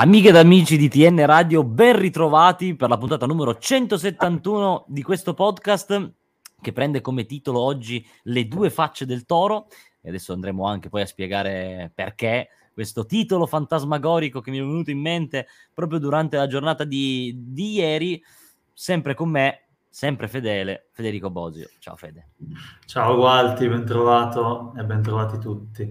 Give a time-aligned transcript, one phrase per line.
[0.00, 5.34] Amiche ed amici di TN Radio, ben ritrovati per la puntata numero 171 di questo
[5.34, 6.12] podcast
[6.60, 9.66] che prende come titolo oggi Le due facce del toro
[10.00, 14.92] e adesso andremo anche poi a spiegare perché questo titolo fantasmagorico che mi è venuto
[14.92, 18.22] in mente proprio durante la giornata di, di ieri,
[18.72, 21.70] sempre con me, sempre fedele, Federico Bosio.
[21.80, 22.28] Ciao Fede.
[22.86, 25.82] Ciao Gualti, ben trovato e ben trovati tutti.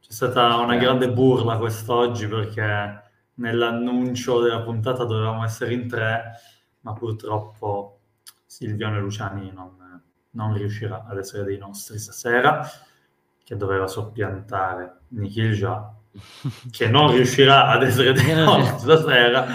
[0.00, 3.01] C'è stata una grande burla quest'oggi perché
[3.34, 6.32] nell'annuncio della puntata dovevamo essere in tre,
[6.80, 8.00] ma purtroppo
[8.46, 9.76] Silvione Luciani non,
[10.30, 12.68] non riuscirà ad essere dei nostri stasera,
[13.44, 15.94] che doveva soppiantare Nikhil Jha,
[16.70, 19.46] che non riuscirà ad essere dei nostri stasera.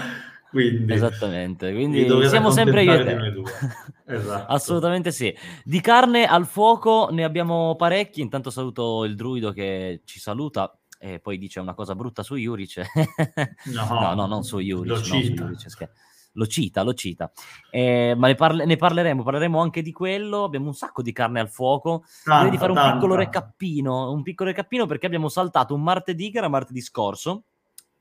[0.50, 3.42] Quindi, Esattamente, quindi siamo sempre io e te.
[4.10, 4.50] Esatto.
[4.50, 5.34] Assolutamente sì.
[5.62, 8.22] Di carne al fuoco ne abbiamo parecchi.
[8.22, 12.82] Intanto saluto il druido che ci saluta e poi dice una cosa brutta su Juric.
[13.72, 14.92] no, no, no, non su Juric.
[14.92, 15.44] Lo cita.
[15.44, 15.90] Juric,
[16.32, 17.32] lo cita, lo cita.
[17.70, 20.44] Eh, ma ne, parle- ne, parleremo, parleremo anche di quello.
[20.44, 22.04] Abbiamo un sacco di carne al fuoco.
[22.24, 22.92] Tanta, Direi di fare un tanta.
[22.94, 27.44] piccolo recappino, un piccolo recappino perché abbiamo saltato un martedì che era martedì scorso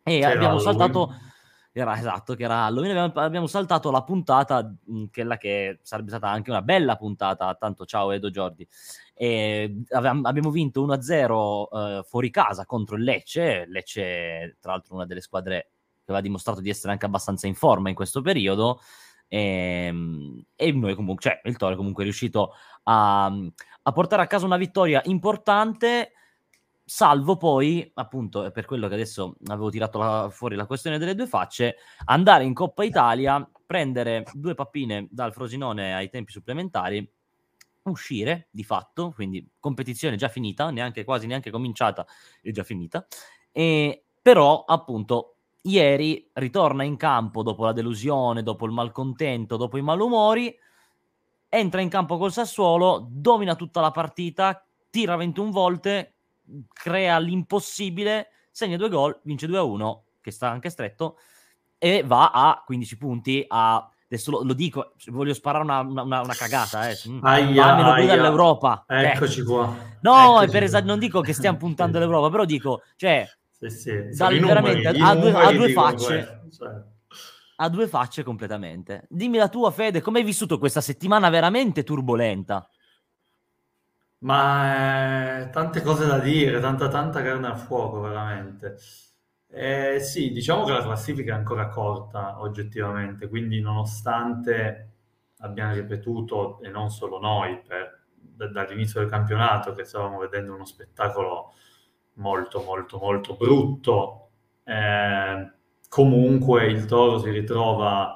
[0.04, 1.14] e C'era abbiamo saltato
[1.80, 2.98] era esatto, che era Halloween.
[2.98, 4.74] Abbiamo, abbiamo saltato la puntata,
[5.12, 7.54] quella che sarebbe stata anche una bella puntata.
[7.56, 8.68] Tanto ciao Edo Giordi.
[9.14, 13.66] E abbiamo vinto 1-0 eh, fuori casa contro il Lecce.
[13.68, 17.90] Lecce, tra l'altro, una delle squadre che aveva dimostrato di essere anche abbastanza in forma
[17.90, 18.80] in questo periodo.
[19.28, 24.28] E, ehm, e noi comunque, cioè il Toro comunque è riuscito a, a portare a
[24.28, 26.14] casa una vittoria importante
[26.90, 31.16] salvo poi, appunto, è per quello che adesso avevo tirato la, fuori la questione delle
[31.16, 31.76] due facce,
[32.06, 37.06] andare in Coppa Italia, prendere due pappine dal Frosinone ai tempi supplementari,
[37.84, 42.06] uscire di fatto, quindi competizione già finita, neanche quasi neanche cominciata,
[42.42, 43.06] è già finita,
[43.52, 49.82] e però appunto ieri ritorna in campo dopo la delusione, dopo il malcontento, dopo i
[49.82, 50.58] malumori,
[51.50, 56.17] entra in campo col Sassuolo, domina tutta la partita, tira 21 volte,
[56.74, 61.18] crea l'impossibile, segna due gol, vince 2-1, che sta anche stretto,
[61.78, 66.34] e va a 15 punti a adesso lo, lo, dico, voglio sparare una, una, una
[66.34, 66.98] cagata, eh.
[67.08, 67.20] Mm.
[67.24, 68.16] Aia, meno aia.
[68.16, 68.86] dall'Europa.
[68.88, 69.76] Eccoci qua.
[70.02, 74.10] No, Eccoci per esa- non dico che stiamo puntando all'Europa, però dico, cioè, sì, sì.
[74.16, 76.42] Dal, veramente a, due, a due facce.
[76.56, 76.82] Cioè.
[77.60, 79.08] A due facce completamente.
[79.10, 82.70] Dimmi la tua, Fede, come hai vissuto questa settimana veramente turbolenta?
[84.20, 88.78] Ma eh, tante cose da dire, tanta tanta carne al fuoco, veramente.
[89.50, 94.92] Eh, sì, diciamo che la classifica è ancora corta oggettivamente, quindi nonostante
[95.40, 100.66] abbiamo ripetuto, e non solo noi, per, d- dall'inizio del campionato, che stavamo vedendo uno
[100.66, 101.54] spettacolo
[102.14, 104.30] molto, molto, molto brutto,
[104.64, 105.52] eh,
[105.90, 108.16] comunque il Toro si ritrova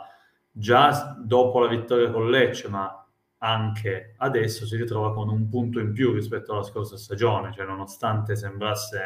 [0.51, 3.00] già dopo la vittoria con Lecce, ma
[3.43, 8.35] anche adesso si ritrova con un punto in più rispetto alla scorsa stagione, cioè nonostante
[8.35, 8.99] sembrasse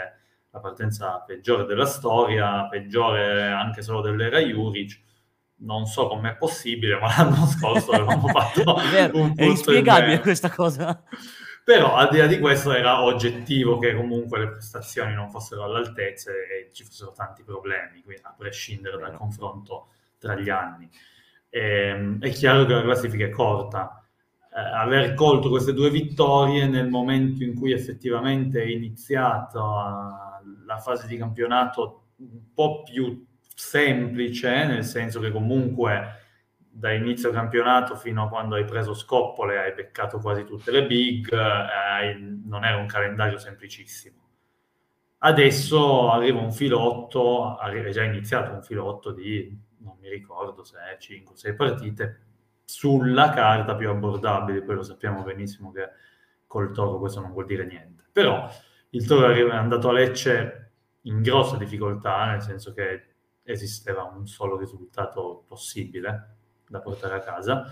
[0.50, 5.02] la partenza peggiore della storia, peggiore anche solo dell'era Juric,
[5.58, 10.50] non so com'è possibile, ma l'anno scorso avevamo fatto vero, un punto È inspiegabile questa
[10.50, 11.02] cosa.
[11.64, 16.30] Però al di là di questo era oggettivo che comunque le prestazioni non fossero all'altezza
[16.32, 19.88] e ci fossero tanti problemi, quindi a prescindere dal confronto
[20.20, 20.90] tra gli anni.
[21.50, 24.05] E, ehm, è chiaro che la classifica è corta,
[24.56, 31.18] aver colto queste due vittorie nel momento in cui effettivamente è iniziata la fase di
[31.18, 36.22] campionato un po' più semplice, nel senso che comunque
[36.58, 41.32] da inizio campionato fino a quando hai preso scoppole hai beccato quasi tutte le big,
[41.34, 42.14] eh,
[42.46, 44.24] non era un calendario semplicissimo.
[45.20, 50.98] Adesso arriva un filotto, è già iniziato un filotto di, non mi ricordo se è
[50.98, 52.25] 5-6 partite,
[52.66, 55.90] sulla carta più abbordabili, poi lo sappiamo benissimo che
[56.48, 58.04] col Toro questo non vuol dire niente.
[58.12, 58.50] Però
[58.90, 60.72] il Toro è andato a Lecce
[61.02, 63.14] in grossa difficoltà, nel senso che
[63.44, 67.66] esisteva un solo risultato possibile da portare a casa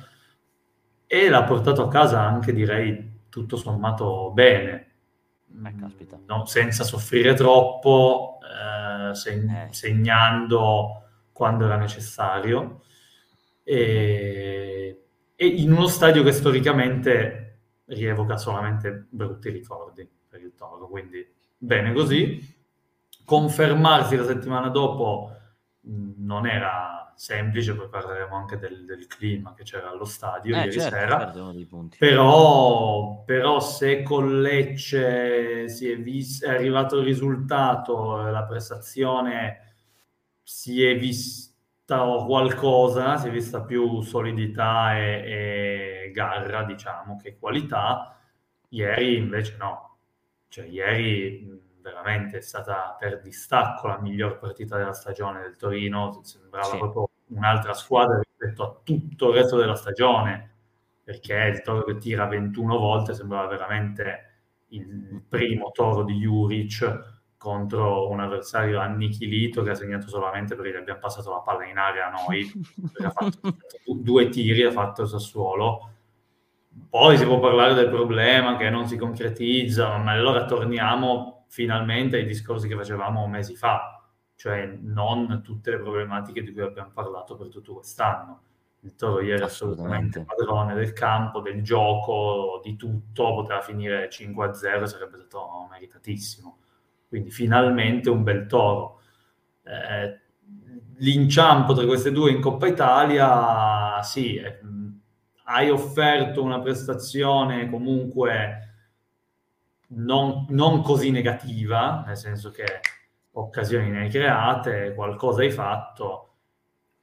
[1.07, 4.91] e l'ha portato a casa anche direi tutto sommato bene,
[5.47, 9.67] eh, no, senza soffrire troppo, eh, seg- eh.
[9.71, 12.83] segnando quando era necessario
[13.63, 15.03] e,
[15.35, 17.43] e in uno stadio che storicamente
[17.85, 21.25] rievoca solamente brutti ricordi per il Toro, quindi
[21.57, 22.61] bene così.
[23.25, 25.31] Confermarsi la settimana dopo
[25.81, 30.71] non era semplice, poi parleremo anche del, del clima che c'era allo stadio eh, ieri
[30.71, 31.31] certo, sera,
[31.97, 39.75] però, però, se con Lecce si è, vis- è arrivato il risultato, la prestazione
[40.41, 41.52] si è vista
[41.85, 48.17] qualcosa, si è vista più solidità e, e garra, diciamo, che qualità.
[48.69, 49.97] Ieri invece no.
[50.47, 56.65] Cioè, ieri veramente è stata per distacco la miglior partita della stagione del Torino, sembrava
[56.65, 56.77] sì.
[56.77, 60.51] proprio un'altra squadra rispetto a tutto il resto della stagione,
[61.03, 64.29] perché il Toro che tira 21 volte sembrava veramente
[64.67, 70.77] il primo Toro di Juric contro un avversario annichilito che ha segnato solamente perché gli
[70.77, 72.49] abbiamo passato la palla in area a noi,
[73.03, 75.89] ha fatto due tiri, ha fatto il Sassuolo.
[76.89, 82.25] Poi si può parlare del problema che non si concretizza, ma allora torniamo finalmente ai
[82.25, 84.01] discorsi che facevamo mesi fa,
[84.35, 88.41] cioè non tutte le problematiche di cui abbiamo parlato per tutto quest'anno.
[88.79, 94.85] Il Toro ieri è assolutamente padrone del campo, del gioco, di tutto, poteva finire 5-0,
[94.85, 96.57] sarebbe stato meritatissimo
[97.13, 99.01] quindi finalmente un bel toro.
[99.63, 100.19] Eh,
[100.97, 104.59] l'inciampo tra queste due in Coppa Italia, sì, eh,
[105.43, 108.69] hai offerto una prestazione comunque
[109.89, 112.65] non, non, così negativa, nel senso che
[113.33, 116.37] occasioni ne hai create, qualcosa hai fatto,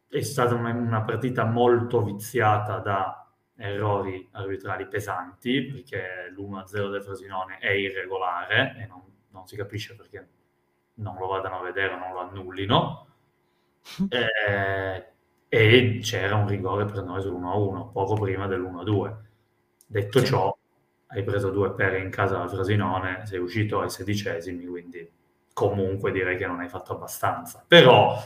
[0.08, 7.58] è stata una, una partita molto viziata da errori arbitrali pesanti, perché l'1-0 del Frosinone
[7.58, 10.28] è irregolare e non non si capisce perché
[10.94, 13.06] non lo vadano a vedere non lo annullino.
[14.10, 15.06] Eh,
[15.48, 19.14] e c'era un rigore per noi sull'1-1, poco prima dell'1-2.
[19.86, 20.26] Detto sì.
[20.26, 20.56] ciò,
[21.08, 25.10] hai preso due pere in casa al Frasinone, sei uscito ai sedicesimi, quindi
[25.52, 27.64] comunque direi che non hai fatto abbastanza.
[27.66, 28.16] Però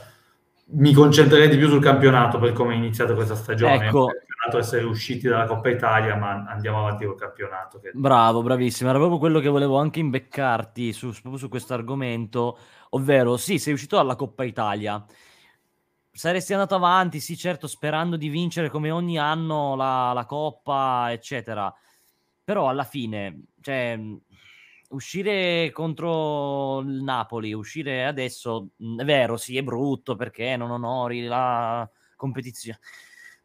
[0.67, 3.87] mi concentrerei di più sul campionato per come è iniziata questa stagione.
[3.87, 4.09] Ecco.
[4.45, 7.79] Campionato essere usciti dalla Coppa Italia, ma andiamo avanti col campionato.
[7.79, 7.91] Che...
[7.93, 8.89] Bravo, bravissimo.
[8.89, 12.57] Era proprio quello che volevo anche imbeccarti su, proprio su questo argomento,
[12.91, 15.03] ovvero sì, sei uscito dalla Coppa Italia.
[16.11, 21.73] Saresti andato avanti, sì, certo, sperando di vincere come ogni anno la, la Coppa, eccetera.
[22.43, 23.99] Però alla fine, cioè,
[24.89, 31.89] uscire contro il Napoli, uscire adesso, è vero, sì, è brutto perché non onori la
[32.15, 32.79] competizione.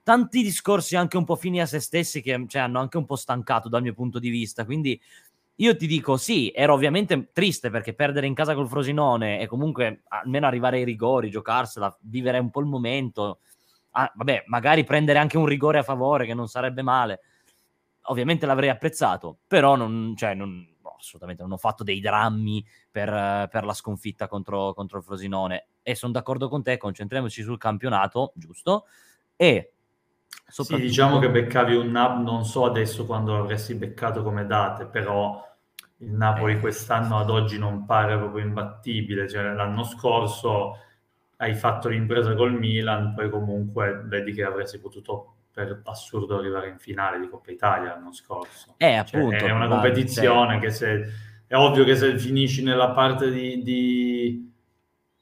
[0.02, 3.16] Tanti discorsi anche un po' fini a se stessi che cioè, hanno anche un po'
[3.16, 4.64] stancato dal mio punto di vista.
[4.64, 5.00] Quindi
[5.56, 10.02] io ti dico, sì, ero ovviamente triste perché perdere in casa col Frosinone e comunque
[10.08, 13.40] almeno arrivare ai rigori, giocarsela, vivere un po' il momento.
[13.90, 17.20] Ah, vabbè, magari prendere anche un rigore a favore che non sarebbe male.
[18.04, 20.66] Ovviamente l'avrei apprezzato, però non, cioè, non,
[20.96, 25.94] assolutamente non ho fatto dei drammi per, per la sconfitta contro, contro, il Frosinone e
[25.94, 28.86] sono d'accordo con te, concentriamoci sul campionato, giusto?
[29.36, 29.72] E.
[30.46, 35.46] Sì, diciamo che beccavi un NAB, non so adesso quando l'avresti beccato come date, però
[35.98, 40.76] il Napoli eh, quest'anno ad oggi non pare proprio imbattibile, cioè l'anno scorso
[41.36, 46.78] hai fatto l'impresa col Milan, poi comunque vedi che avresti potuto per assurdo arrivare in
[46.78, 48.74] finale di Coppa Italia l'anno scorso.
[48.76, 49.38] Eh, appunto.
[49.38, 50.60] Cioè, è una competizione sì.
[50.60, 51.12] che se...
[51.50, 54.09] È ovvio che se finisci nella parte di, di,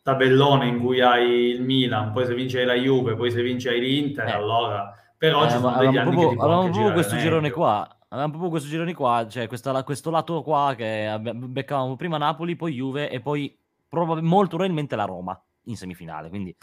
[0.09, 3.69] tabellone in cui hai il Milan, poi se vinci hai la Juve, poi se vinci
[3.69, 4.33] hai l'Inter, eh.
[4.33, 4.95] allora...
[5.19, 7.29] Però eh, ci sono degli anni proprio, che Avevamo proprio questo meglio.
[7.29, 7.97] girone qua.
[8.09, 12.73] Avevamo proprio questo girone qua, cioè questa, questo lato qua che beccavamo prima Napoli, poi
[12.73, 13.55] Juve e poi
[13.89, 16.29] probab- molto probabilmente la Roma in semifinale.
[16.29, 16.57] Quindi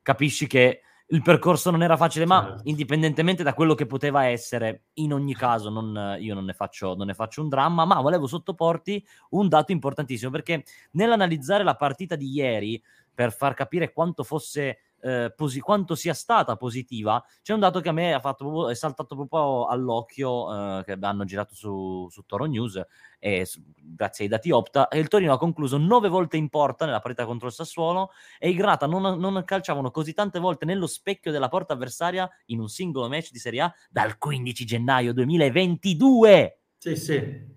[0.00, 2.62] capisci che il percorso non era facile, ma certo.
[2.64, 7.06] indipendentemente da quello che poteva essere, in ogni caso non, io non ne, faccio, non
[7.06, 12.30] ne, faccio, un dramma, ma volevo sottoporti un dato importantissimo, perché nell'analizzare la partita di
[12.32, 12.82] ieri,
[13.14, 17.88] per far capire quanto fosse eh, posi- quanto sia stata positiva, c'è un dato che
[17.88, 22.46] a me ha fatto, è saltato proprio all'occhio, eh, che hanno girato su, su Toro
[22.46, 22.84] News,
[23.20, 26.86] e su, grazie ai dati Opta, e il Torino ha concluso nove volte in porta
[26.86, 28.10] nella partita contro il Sassuolo,
[28.40, 32.58] e i Grata non, non calciavano così tante volte nello specchio della porta avversaria in
[32.58, 36.60] un singolo match di Serie A dal 15 gennaio 2022.
[36.78, 37.54] Sì, sì.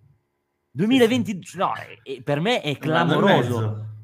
[0.71, 1.57] 2020, sì, sì.
[1.57, 1.73] no,
[2.23, 3.97] per me è clamoroso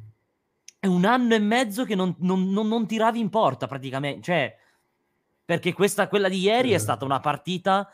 [0.85, 4.21] è un anno e mezzo che non, non, non, non tiravi in porta praticamente.
[4.21, 4.57] Cioè,
[5.43, 7.89] perché questa, quella di ieri è stata una partita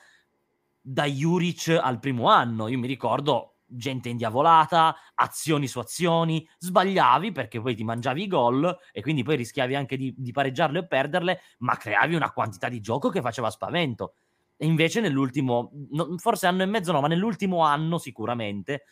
[0.82, 2.68] da Juric al primo anno.
[2.68, 8.78] Io mi ricordo gente indiavolata, azioni su azioni, sbagliavi perché poi ti mangiavi i gol
[8.92, 12.82] e quindi poi rischiavi anche di, di pareggiarle o perderle, ma creavi una quantità di
[12.82, 14.16] gioco che faceva spavento.
[14.58, 18.84] E invece nell'ultimo, no, forse anno e mezzo no, ma nell'ultimo anno sicuramente,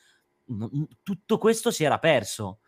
[1.03, 2.59] tutto questo si era perso.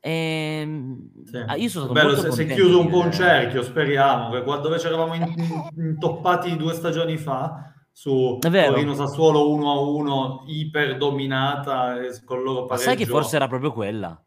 [0.00, 1.36] Ehm, sì.
[1.36, 4.78] Ah, io sono Bello, se, si è chiuso un po' un cerchio, speriamo, che quando
[4.78, 5.24] ci eravamo in,
[5.76, 12.86] intoppati due stagioni fa su Torino Sassuolo 1 a 1 iper dominata con loro pareggio.
[12.86, 14.22] Ma sai che forse era proprio quella?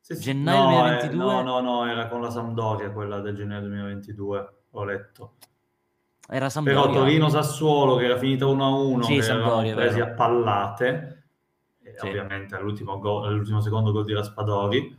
[0.00, 0.22] Sì, sì.
[0.22, 1.12] Gennaio no, 2022?
[1.12, 5.34] Eh, no, no, no, era con la Sampdoria quella del gennaio 2022, ho letto.
[6.28, 6.80] Era Sampdoria.
[6.80, 11.17] Però Torino-Sassuolo che era finita 1-1, sì, che Sampdoria, presi a pallate,
[12.00, 12.08] sì.
[12.08, 14.98] ovviamente all'ultimo, go- all'ultimo secondo gol di Raspadori.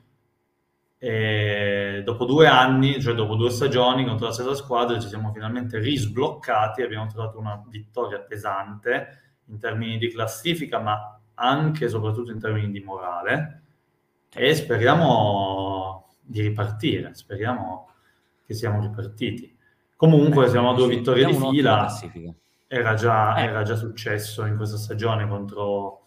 [1.01, 5.79] E dopo due anni, cioè dopo due stagioni contro la stessa squadra, ci siamo finalmente
[5.79, 12.39] risbloccati, abbiamo trovato una vittoria pesante in termini di classifica, ma anche e soprattutto in
[12.39, 13.61] termini di morale
[14.33, 17.89] e speriamo di ripartire, speriamo
[18.45, 19.57] che siamo ripartiti.
[19.95, 21.87] Comunque eh, siamo a due vittorie di fila,
[22.67, 23.45] era già, eh.
[23.45, 26.05] era già, successo in questa stagione contro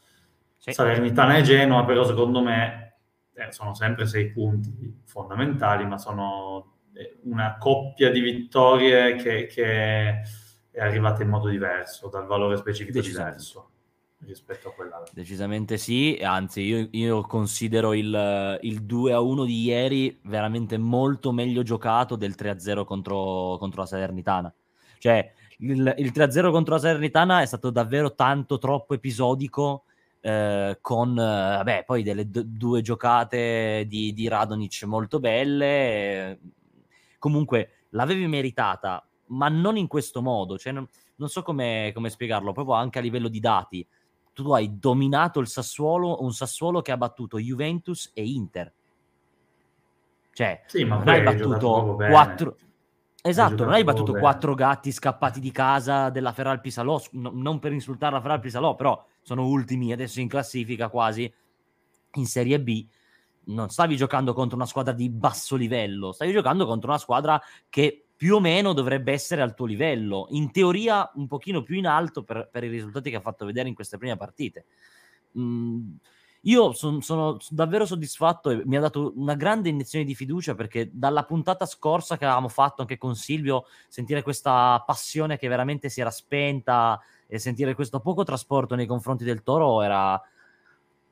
[0.63, 0.73] sì.
[0.73, 2.99] Salernitana e Genoa, però secondo me
[3.35, 10.21] eh, sono sempre sei punti fondamentali, ma sono eh, una coppia di vittorie che, che
[10.71, 13.71] è arrivata in modo diverso, dal valore specifico diverso
[14.25, 15.03] rispetto a quella.
[15.13, 21.33] Decisamente sì, anzi io, io considero il, il, 2 a 1 di ieri veramente molto
[21.33, 24.55] meglio giocato del 3 a 0 contro, contro la Salernitana.
[24.99, 29.87] Cioè il, il 3 a 0 contro la Salernitana è stato davvero tanto troppo episodico.
[30.25, 35.67] Eh, con eh, vabbè, poi delle d- due giocate di, di Radonic molto belle.
[35.67, 36.39] Eh,
[37.19, 40.57] comunque l'avevi meritata, ma non in questo modo.
[40.57, 43.87] Cioè, non, non so come, come spiegarlo, proprio anche a livello di dati
[44.33, 48.73] tu hai dominato il Sassuolo, un Sassuolo che ha battuto Juventus e Inter.
[50.33, 52.57] Cioè, sì, non hai battuto quattro...
[53.25, 57.73] Esatto, non hai battuto quattro gatti scappati di casa della Ferrari Pisalò, no, non per
[57.73, 61.33] insultare la Ferrari Pisalò, però sono ultimi adesso in classifica quasi
[62.15, 62.85] in Serie B.
[63.45, 68.07] Non stavi giocando contro una squadra di basso livello, stavi giocando contro una squadra che
[68.17, 72.25] più o meno dovrebbe essere al tuo livello, in teoria un pochino più in alto
[72.25, 74.65] per, per i risultati che ha fatto vedere in queste prime partite.
[75.39, 75.93] Mm,
[76.43, 80.91] io son, sono davvero soddisfatto e mi ha dato una grande iniezione di fiducia perché
[80.93, 86.01] dalla puntata scorsa che avevamo fatto anche con Silvio, sentire questa passione che veramente si
[86.01, 90.21] era spenta e sentire questo poco trasporto nei confronti del Toro era,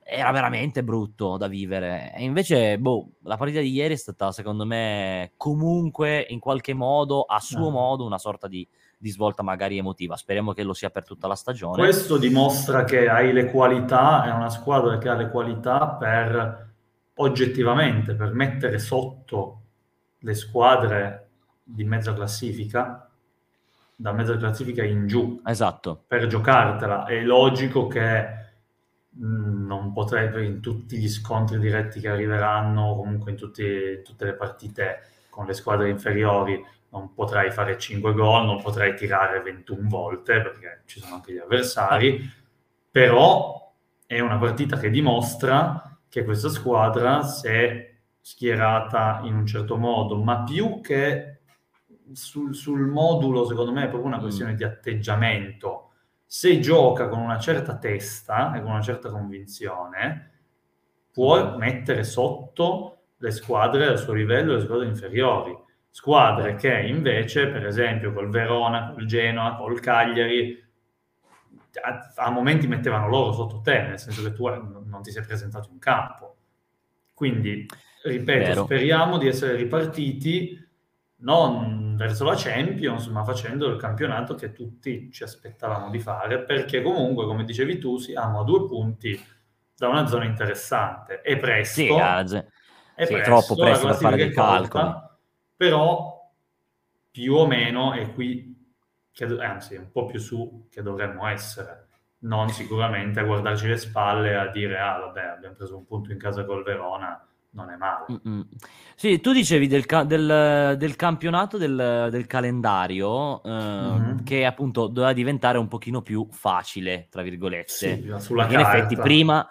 [0.02, 2.12] era veramente brutto da vivere.
[2.14, 7.22] E invece, boh, la partita di ieri è stata, secondo me, comunque in qualche modo,
[7.22, 7.70] a suo no.
[7.70, 8.66] modo, una sorta di,
[9.00, 10.16] di, svolta magari emotiva.
[10.16, 11.83] Speriamo che lo sia per tutta la stagione.
[11.83, 16.69] Questo dimostra che hai le qualità, è una squadra che ha le qualità per
[17.14, 19.61] oggettivamente per mettere sotto
[20.21, 21.28] le squadre
[21.62, 23.07] di mezza classifica
[23.95, 28.40] da mezza classifica in giù esatto per giocartela è logico che
[29.19, 34.35] Mm, non potrei in tutti gli scontri diretti che arriveranno, comunque in, tutti, tutte le
[34.35, 40.40] partite con le squadre inferiori, non potrai fare 5 gol, non potrai tirare 21 volte
[40.40, 42.20] perché ci sono anche gli avversari,
[42.90, 43.73] però
[44.06, 50.16] è una partita che dimostra che questa squadra si è schierata in un certo modo,
[50.16, 51.40] ma più che
[52.12, 54.23] sul, sul modulo, secondo me è proprio una mm.
[54.23, 54.56] questione mm.
[54.56, 55.90] di atteggiamento
[56.32, 60.30] se gioca con una certa testa e con una certa convinzione,
[61.12, 61.59] può mm.
[61.59, 65.56] mettere sotto le squadre al suo livello, le squadre inferiori.
[65.92, 70.68] Squadre che invece, per esempio, col Verona, col Genoa, col Cagliari,
[71.82, 75.68] a, a momenti mettevano loro sotto te, nel senso che tu non ti sei presentato
[75.73, 76.37] in campo.
[77.12, 77.66] Quindi,
[78.04, 78.64] ripeto, Vero.
[78.64, 80.68] speriamo di essere ripartiti
[81.23, 86.82] non verso la Champions, ma facendo il campionato che tutti ci aspettavamo di fare, perché
[86.82, 89.23] comunque, come dicevi tu, siamo a due punti
[89.76, 91.20] da una zona interessante.
[91.20, 95.09] È presto, sì, è, sì, presto, troppo presto per fare dei calcoli.
[95.61, 96.26] Però
[97.11, 98.57] più o meno è qui,
[99.12, 101.88] che, anzi un po' più su che dovremmo essere.
[102.21, 106.12] Non sicuramente a guardarci le spalle e a dire, ah vabbè, abbiamo preso un punto
[106.12, 108.07] in casa col Verona, non è male.
[108.11, 108.49] Mm-mm.
[108.95, 114.25] Sì, tu dicevi del, ca- del, del campionato del, del calendario eh, mm-hmm.
[114.25, 117.71] che appunto doveva diventare un pochino più facile, tra virgolette.
[117.71, 118.79] Sì, sulla in carta.
[118.79, 119.47] effetti prima...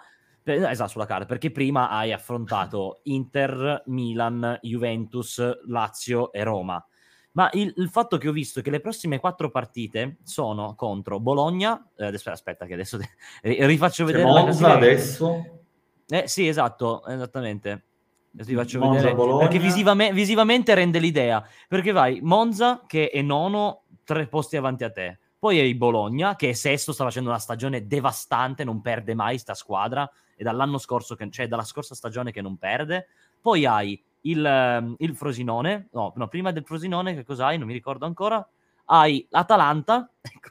[0.54, 6.84] Esatto, sulla carta, perché prima hai affrontato Inter, Milan, Juventus, Lazio e Roma.
[7.32, 11.88] Ma il, il, fatto che ho visto che le prossime quattro partite sono contro Bologna,
[11.96, 12.98] eh, adesso, aspetta che adesso
[13.42, 15.60] rifaccio vedere Monza adesso.
[16.08, 17.84] Eh sì, esatto, esattamente.
[18.32, 19.38] Adesso vi faccio Monza, vedere Bologna.
[19.46, 21.44] perché visivame- visivamente rende l'idea.
[21.68, 25.18] Perché vai Monza che è nono, tre posti avanti a te.
[25.38, 29.54] Poi hai Bologna che è sesto, sta facendo una stagione devastante, non perde mai sta
[29.54, 30.10] squadra.
[30.40, 33.08] E dall'anno scorso, che, cioè dalla scorsa stagione che non perde.
[33.42, 37.58] Poi hai il, ehm, il Frosinone, no, no, prima del Frosinone che cos'hai?
[37.58, 38.48] Non mi ricordo ancora.
[38.86, 40.48] Hai Atalanta, ecco.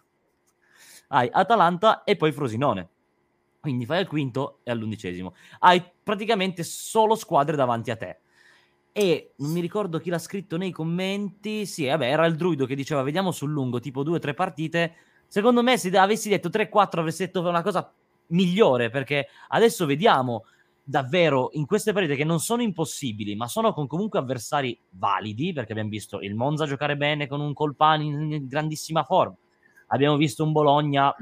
[1.08, 2.88] Hai Atalanta e poi Frosinone.
[3.60, 5.34] Quindi fai al quinto e all'undicesimo.
[5.58, 8.20] Hai praticamente solo squadre davanti a te.
[8.92, 11.66] E non mi ricordo chi l'ha scritto nei commenti.
[11.66, 14.94] Sì, vabbè, era il druido che diceva: Vediamo sul lungo, tipo due o tre partite.
[15.26, 17.92] Secondo me, se avessi detto 3-4, avresti detto una cosa
[18.30, 18.90] migliore.
[18.90, 20.46] Perché adesso vediamo
[20.84, 25.54] davvero in queste partite che non sono impossibili, ma sono con comunque avversari validi.
[25.54, 29.36] Perché abbiamo visto il Monza giocare bene con un Colpani in grandissima forma.
[29.88, 31.14] Abbiamo visto un Bologna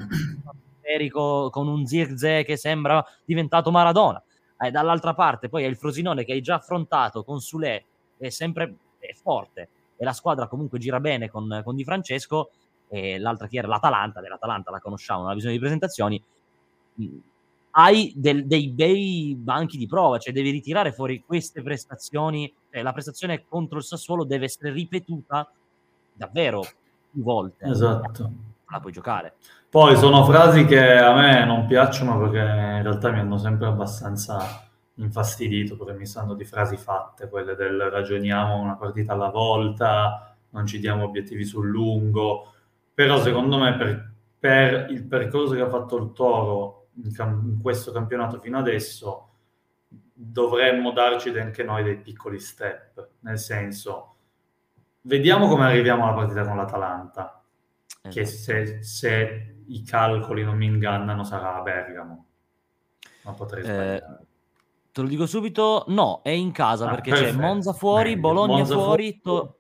[1.10, 4.24] con un Zirze che sembra diventato Maradona
[4.60, 7.86] eh, dall'altra parte poi è il Frosinone che hai già affrontato con Sule,
[8.18, 12.52] è sempre è forte e la squadra comunque gira bene con, con Di Francesco
[12.90, 16.24] e l'altra chi era l'Atalanta, dell'Atalanta la conosciamo, non ha bisogno di presentazioni,
[17.72, 22.92] hai del, dei bei banchi di prova, cioè devi ritirare fuori queste prestazioni, cioè la
[22.92, 25.50] prestazione contro il Sassuolo deve essere ripetuta
[26.14, 26.62] davvero
[27.12, 27.66] più volte.
[27.66, 28.32] Esatto.
[28.70, 29.36] La puoi giocare.
[29.70, 34.68] Poi sono frasi che a me non piacciono perché in realtà mi hanno sempre abbastanza
[34.96, 40.66] infastidito perché mi sanno di frasi fatte, quelle del ragioniamo una partita alla volta, non
[40.66, 42.54] ci diamo obiettivi sul lungo,
[42.94, 47.62] però secondo me per, per il percorso che ha fatto il Toro in, cam- in
[47.62, 49.30] questo campionato fino adesso
[49.90, 54.16] dovremmo darci anche noi dei piccoli step, nel senso
[55.02, 57.42] vediamo come arriviamo alla partita con l'Atalanta,
[57.88, 58.10] esatto.
[58.10, 62.26] che se, se i calcoli non mi ingannano, sarà a Bergamo.
[63.24, 63.96] Ma potrei eh, sbagliare.
[63.96, 64.26] Eh,
[64.92, 67.32] te lo dico subito, no, è in casa ah, perché perfetto.
[67.32, 68.22] c'è Monza fuori, Meglio.
[68.22, 69.20] Bologna Monza fuori.
[69.22, 69.52] To-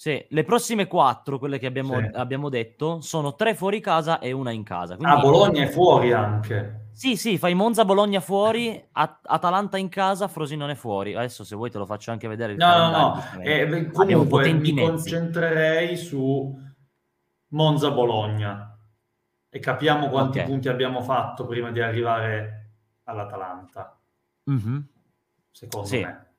[0.00, 2.08] sì, le prossime quattro, quelle che abbiamo, sì.
[2.14, 4.96] abbiamo, detto, sono tre fuori casa e una in casa.
[4.96, 5.14] Quindi...
[5.14, 6.86] Ah, Bologna è fuori anche.
[6.90, 11.14] Sì, sì, fai Monza, Bologna fuori, At- Atalanta in casa, Frosinone fuori.
[11.14, 12.54] Adesso se vuoi te lo faccio anche vedere.
[12.54, 16.58] no, no, no, eh, comunque mi concentrerei su
[17.48, 18.78] Monza-Bologna
[19.50, 20.50] e capiamo quanti okay.
[20.50, 22.70] punti abbiamo fatto prima di arrivare
[23.04, 24.00] all'Atalanta.
[24.50, 24.78] Mm-hmm.
[25.50, 26.00] Secondo sì.
[26.00, 26.29] me.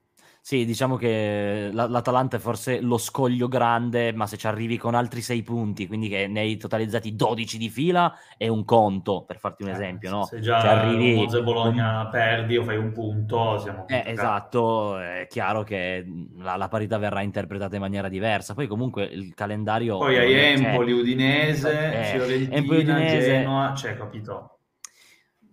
[0.44, 5.22] Sì, diciamo che l'Atalanta è forse lo scoglio grande, ma se ci arrivi con altri
[5.22, 9.62] sei punti, quindi che ne hai totalizzati 12 di fila, è un conto, per farti
[9.62, 10.26] un eh, esempio, no?
[10.26, 11.14] Se già cioè, arrivi...
[11.14, 16.04] Monza Bologna perdi o fai un punto, siamo eh, Esatto, è chiaro che
[16.38, 18.56] la, la, parità verrà interpretata in maniera diversa.
[18.56, 20.00] Poi comunque il calendario...
[20.00, 23.28] Poi hai Empoli, Udinese, eh, Fiorentina, Empoli, Udinese...
[23.28, 24.61] Genoa, cioè, capito?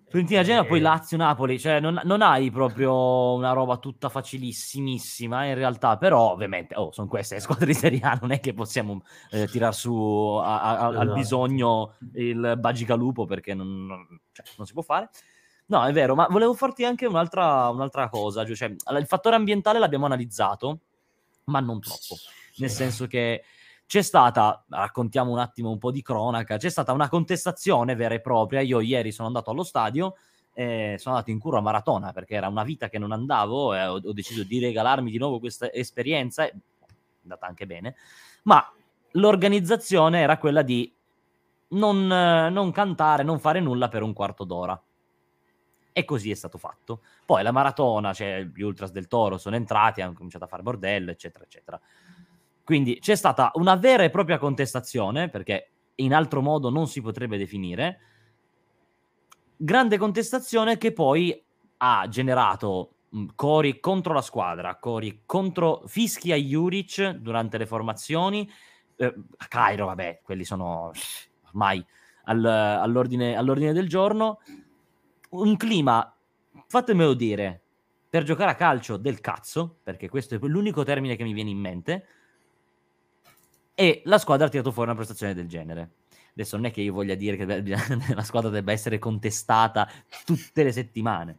[0.08, 5.54] Fiorentina Genova, poi Lazio Napoli, cioè non, non, hai proprio una roba tutta facilissimissima in
[5.54, 9.02] realtà, però ovviamente oh, sono queste le squadre di Serie A, non è che possiamo
[9.30, 9.92] eh, tirar su
[10.42, 10.98] a, a, esatto.
[10.98, 15.10] al bisogno il Bagicalupo perché non, non, cioè, non, si può fare.
[15.66, 20.06] No, è vero, ma volevo farti anche un'altra, un'altra cosa, cioè, il fattore ambientale l'abbiamo
[20.06, 20.78] analizzato,
[21.44, 22.16] ma non troppo,
[22.56, 23.44] nel senso che
[23.88, 28.20] c'è stata, raccontiamo un attimo un po' di cronaca, c'è stata una contestazione vera e
[28.20, 28.60] propria.
[28.60, 30.16] Io ieri sono andato allo stadio,
[30.52, 33.94] eh, sono andato in curva maratona perché era una vita che non andavo e ho,
[33.94, 36.52] ho deciso di regalarmi di nuovo questa esperienza, è
[37.22, 37.94] andata anche bene,
[38.42, 38.62] ma
[39.12, 40.94] l'organizzazione era quella di
[41.68, 44.78] non, non cantare, non fare nulla per un quarto d'ora.
[45.94, 47.00] E così è stato fatto.
[47.24, 51.10] Poi la maratona, cioè gli ultras del Toro sono entrati, hanno cominciato a fare bordello,
[51.10, 51.80] eccetera, eccetera.
[52.68, 57.38] Quindi c'è stata una vera e propria contestazione, perché in altro modo non si potrebbe
[57.38, 57.98] definire,
[59.56, 61.42] grande contestazione che poi
[61.78, 62.96] ha generato
[63.34, 68.46] cori contro la squadra, cori contro fischi a Juric durante le formazioni,
[68.96, 70.90] eh, a Cairo, vabbè, quelli sono
[71.46, 71.82] ormai
[72.24, 74.40] al, all'ordine, all'ordine del giorno,
[75.30, 76.14] un clima,
[76.66, 77.62] fatemelo dire,
[78.10, 81.58] per giocare a calcio del cazzo, perché questo è l'unico termine che mi viene in
[81.58, 82.06] mente,
[83.80, 85.90] e la squadra ha tirato fuori una prestazione del genere.
[86.32, 87.46] Adesso non è che io voglia dire che
[88.12, 89.88] la squadra debba essere contestata
[90.24, 91.36] tutte le settimane,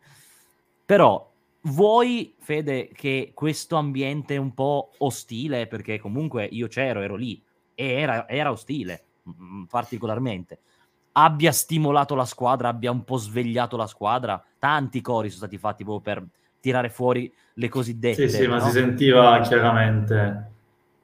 [0.86, 1.30] però
[1.64, 7.44] vuoi, Fede, che questo ambiente un po' ostile, perché comunque io c'ero, ero lì,
[7.76, 9.04] e era, era ostile
[9.68, 10.60] particolarmente,
[11.12, 14.42] abbia stimolato la squadra, abbia un po' svegliato la squadra?
[14.58, 16.26] Tanti cori sono stati fatti proprio per
[16.62, 18.30] tirare fuori le cosiddette.
[18.30, 18.54] Sì, sì, no?
[18.54, 20.58] ma si sentiva chiaramente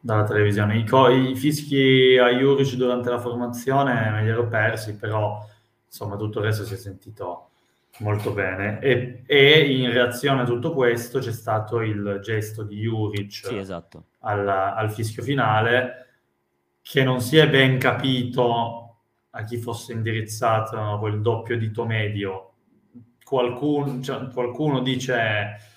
[0.05, 0.77] dalla televisione.
[0.77, 5.43] I, co- i fischi a Juric durante la formazione me li ero persi, però
[5.83, 7.49] insomma tutto il resto si è sentito
[7.99, 8.79] molto bene.
[8.81, 14.03] E, e in reazione a tutto questo c'è stato il gesto di Juric sì, esatto.
[14.19, 16.05] al, al fischio finale,
[16.83, 18.97] che non si è ben capito
[19.31, 22.51] a chi fosse indirizzato quel doppio dito medio.
[23.23, 25.73] Qualcuno, cioè, qualcuno dice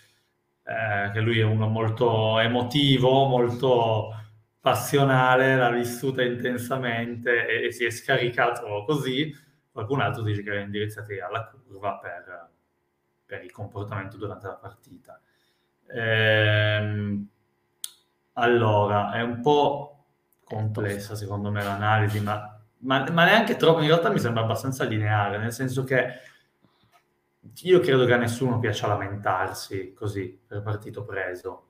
[0.68, 4.14] eh, che lui è uno molto emotivo, molto
[4.60, 9.34] passionale, l'ha vissuta intensamente e, e, si è scaricato così,
[9.72, 12.50] qualcun altro dice che era indirizzati alla curva per,
[13.24, 15.18] per il comportamento durante la partita.
[15.86, 17.26] Ehm,
[18.34, 20.04] allora, è un po'
[20.44, 25.38] complessa secondo me l'analisi, ma, ma, ma, neanche troppo, in realtà mi sembra abbastanza lineare,
[25.38, 26.12] nel senso che
[27.62, 31.64] io credo che a nessuno piaccia lamentarsi così per partito preso.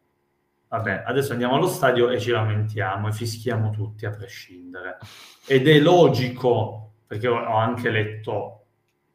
[0.68, 4.98] Vabbè, adesso andiamo allo stadio e ci lamentiamo e fischiamo tutti a prescindere.
[5.46, 8.54] Ed è logico, perché ho anche letto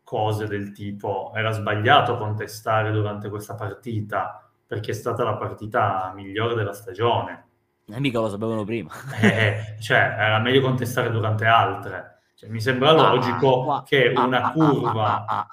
[0.03, 6.55] cose del tipo era sbagliato contestare durante questa partita perché è stata la partita migliore
[6.55, 7.45] della stagione.
[7.85, 8.89] E mica lo sapevano prima.
[9.21, 12.21] eh, cioè, era meglio contestare durante altre.
[12.33, 15.47] Cioè, mi sembra ah, logico ah, che ah, una curva...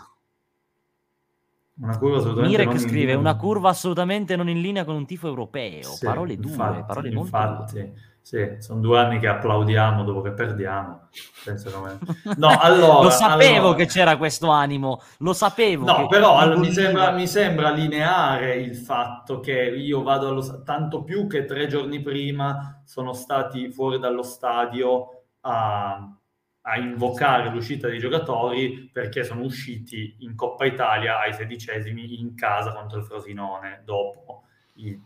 [1.83, 5.83] Una curva assolutamente Mirek scrive una curva assolutamente non in linea con un tifo europeo.
[5.83, 7.73] Sì, parole dure, infatti, parole infatti.
[7.73, 7.93] dure.
[8.23, 11.09] Sì, sono due anni che applaudiamo dopo che perdiamo.
[12.37, 13.75] No, allora, lo sapevo allora...
[13.75, 15.85] che c'era questo animo, lo sapevo.
[15.85, 21.03] No, però allora, mi, sembra, mi, sembra, lineare il fatto che io vado allo tanto
[21.03, 26.20] più che tre giorni prima sono stati fuori dallo stadio a,
[26.63, 32.73] a invocare l'uscita dei giocatori perché sono usciti in Coppa Italia ai sedicesimi in casa
[32.73, 34.45] contro il Frosinone dopo
[34.75, 35.01] il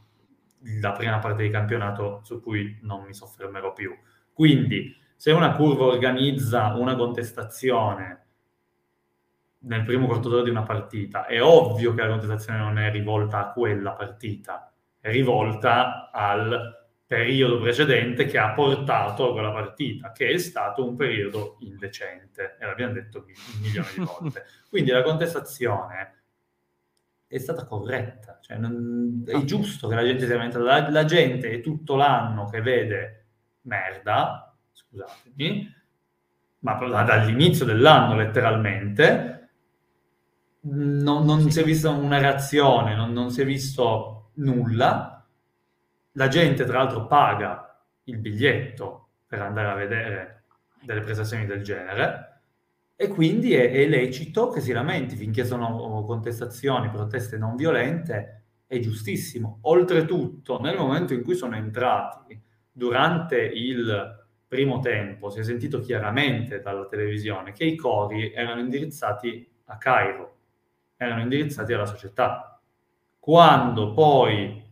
[0.81, 3.95] la prima parte di campionato su cui non mi soffermerò più.
[4.33, 8.23] Quindi, se una curva organizza una contestazione
[9.64, 13.38] nel primo quarto d'ora di una partita, è ovvio che la contestazione non è rivolta
[13.38, 20.29] a quella partita, è rivolta al periodo precedente che ha portato a quella partita, che
[20.29, 24.45] è stato un periodo indecente, e l'abbiamo detto un milione di volte.
[24.69, 26.23] Quindi la contestazione
[27.27, 28.38] è stata corretta.
[28.40, 30.64] Cioè, non, è giusto che la gente sia aumentata.
[30.64, 33.27] La, la gente è tutto l'anno che vede
[33.62, 35.75] merda, scusatemi,
[36.61, 39.49] ma dall'inizio dell'anno letteralmente,
[40.61, 45.13] non, non si è vista una reazione, non, non si è visto nulla.
[46.16, 50.44] La gente, tra l'altro, paga il biglietto per andare a vedere
[50.81, 52.42] delle prestazioni del genere
[52.96, 58.79] e quindi è, è, lecito che si lamenti finché sono contestazioni, proteste non violente, è
[58.79, 59.59] giustissimo.
[59.62, 66.61] Oltretutto, nel momento in cui sono entrati durante il primo tempo, si è sentito chiaramente
[66.61, 70.37] dalla televisione che i cori erano indirizzati a Cairo,
[70.96, 72.61] erano indirizzati alla società.
[73.18, 74.63] Quando poi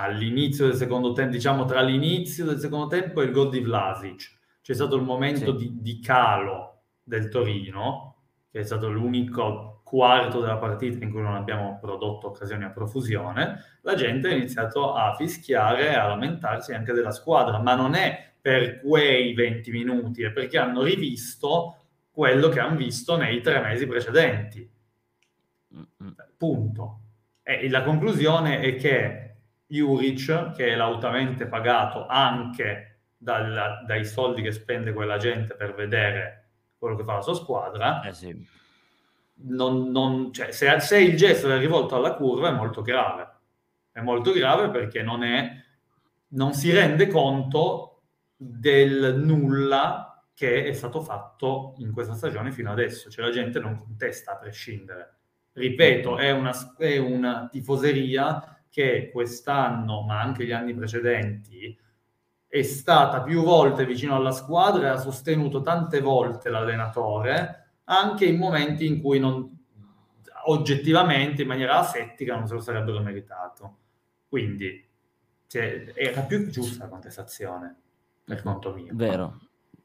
[0.00, 4.38] all'inizio del secondo tempo, diciamo tra l'inizio del secondo tempo e il gol di Vlasic,
[4.62, 5.68] c'è stato il momento sì.
[5.68, 8.16] di, di, calo del Torino,
[8.50, 13.78] che è stato l'unico quarto della partita in cui non abbiamo prodotto occasioni a profusione,
[13.82, 18.32] la gente ha iniziato a fischiare e a lamentarsi anche della squadra, ma non è
[18.40, 21.76] per quei 20 minuti, è perché hanno rivisto
[22.10, 24.70] quello che hanno visto nei tre mesi precedenti.
[26.36, 27.00] Punto.
[27.42, 29.29] E la conclusione è che
[29.70, 36.48] Juric, che è lautamente pagato anche dal, dai soldi che spende quella gente per vedere
[36.76, 38.48] quello che fa la sua squadra, eh sì.
[39.42, 43.28] non, non, cioè, se, se, il gesto è rivolto alla curva è molto grave.
[43.92, 45.62] È molto grave perché non, è,
[46.28, 48.02] non si rende conto
[48.34, 53.10] del nulla che è stato fatto in questa stagione fino adesso.
[53.10, 55.18] Cioè la gente non contesta a prescindere.
[55.52, 61.76] Ripeto, è una, è una tifoseria che quest'anno, ma anche gli anni precedenti,
[62.46, 68.38] è stata più volte vicino alla squadra e ha sostenuto tante volte l'allenatore, anche in
[68.38, 69.58] momenti in cui non,
[70.46, 73.76] oggettivamente, in maniera asettica, non se lo sarebbero meritato.
[74.28, 74.88] Quindi
[75.46, 77.76] cioè, era più giusta la contestazione,
[78.24, 78.92] per conto mio.
[78.94, 79.40] Vero,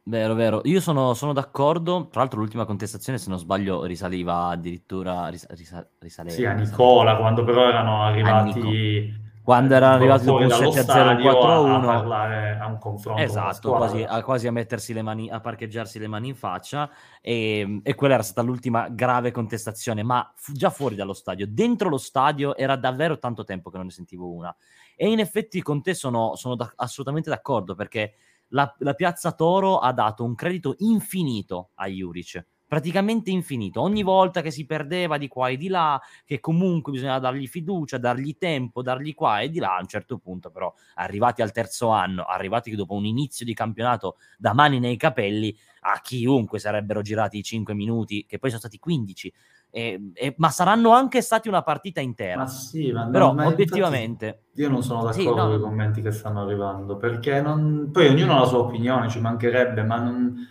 [0.06, 0.62] vero, vero.
[0.64, 2.08] Io sono, sono, d'accordo.
[2.10, 5.28] Tra l'altro, l'ultima contestazione, se non sbaglio, risaliva addirittura.
[5.28, 10.50] Ris- risa- risaleva, sì, a Nicola, quando però erano arrivati quando era arrivato dopo un
[10.50, 14.52] 7 0 il 4 1 a, parlare a un confronto esatto quasi a, quasi a,
[14.52, 16.90] mettersi le mani a parcheggiarsi le mani in faccia
[17.22, 21.90] e, e quella era stata l'ultima grave contestazione ma fu già fuori dallo stadio dentro
[21.90, 24.54] lo stadio era davvero tanto tempo che non ne sentivo una
[24.96, 28.16] e in effetti con te sono, sono da, assolutamente d'accordo perché
[28.50, 33.82] la, la piazza Toro ha dato un credito infinito a Juric praticamente infinito.
[33.82, 37.98] Ogni volta che si perdeva di qua e di là, che comunque bisognava dargli fiducia,
[37.98, 41.90] dargli tempo, dargli qua e di là, a un certo punto però, arrivati al terzo
[41.90, 47.38] anno, arrivati dopo un inizio di campionato da mani nei capelli, a chiunque sarebbero girati
[47.38, 49.34] i 5 minuti, che poi sono stati 15.
[49.78, 52.38] Eh, eh, ma saranno anche stati una partita intera.
[52.38, 55.48] Ma sì, ma però ma obiettivamente io non sono d'accordo sì, no.
[55.48, 57.90] con i commenti che stanno arrivando perché non...
[57.92, 60.48] poi ognuno ha la sua opinione, ci mancherebbe, ma non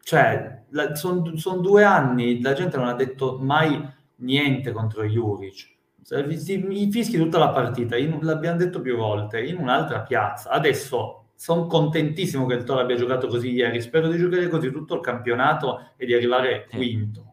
[0.00, 3.84] cioè, sono son due anni, la gente non ha detto mai
[4.18, 5.72] niente contro Juric.
[6.08, 10.50] I fischi tutta la partita, in, l'abbiamo detto più volte, in un'altra piazza.
[10.50, 14.94] Adesso sono contentissimo che il Toro abbia giocato così ieri, spero di giocare così tutto
[14.94, 17.30] il campionato e di arrivare quinto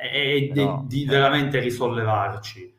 [0.00, 2.74] e di, no, di veramente risollevarci.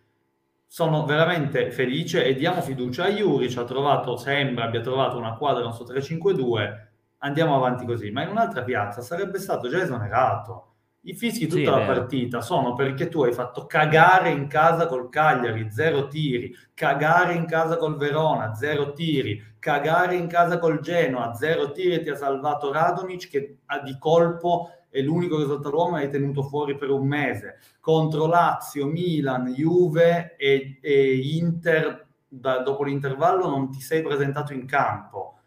[0.66, 5.64] Sono veramente felice e diamo fiducia a Juric, ha trovato, sembra abbia trovato una quadra,
[5.64, 6.88] non so, 3-5-2,
[7.20, 10.68] andiamo avanti così, ma in un'altra piazza sarebbe stato già esonerato.
[11.04, 15.10] I fischi tutta sì, la partita sono perché tu hai fatto cagare in casa col
[15.10, 21.34] Cagliari, zero tiri, cagare in casa col Verona, zero tiri, cagare in casa col Genoa,
[21.34, 26.10] zero tiri e ti ha salvato Radonic che di colpo è l'unico sotto l'uomo hai
[26.10, 27.58] tenuto fuori per un mese.
[27.80, 34.68] Contro Lazio, Milan, Juve e, e Inter, da, dopo l'intervallo non ti sei presentato in
[34.68, 35.38] campo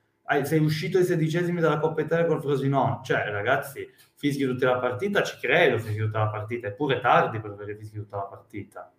[0.44, 3.00] sei uscito ai sedicesimi dalla Coppa Italia col Frosinone.
[3.02, 7.50] Cioè, ragazzi, fischi tutta la partita, ci credo, fischi tutta la partita, eppure tardi per
[7.50, 8.90] avere fischi tutta la partita.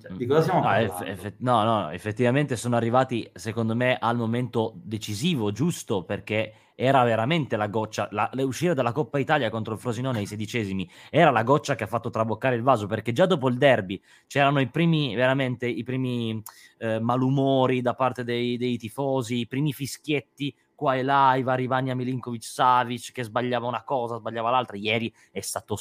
[0.00, 0.92] Cioè, di cosa stiamo parlando?
[0.98, 7.02] No, eff- no, no, effettivamente sono arrivati, secondo me, al momento decisivo, giusto, perché era
[7.04, 11.42] veramente la goccia, la, uscire dalla Coppa Italia contro il Frosinone ai sedicesimi era la
[11.42, 15.14] goccia che ha fatto traboccare il vaso, perché già dopo il derby c'erano i primi,
[15.14, 16.42] veramente, i primi
[16.78, 21.66] eh, malumori da parte dei, dei tifosi, i primi fischietti qua e là, i vari
[21.66, 24.76] Vania Milinkovic Savic che sbagliava una cosa, sbagliava l'altra.
[24.76, 25.76] Ieri è stato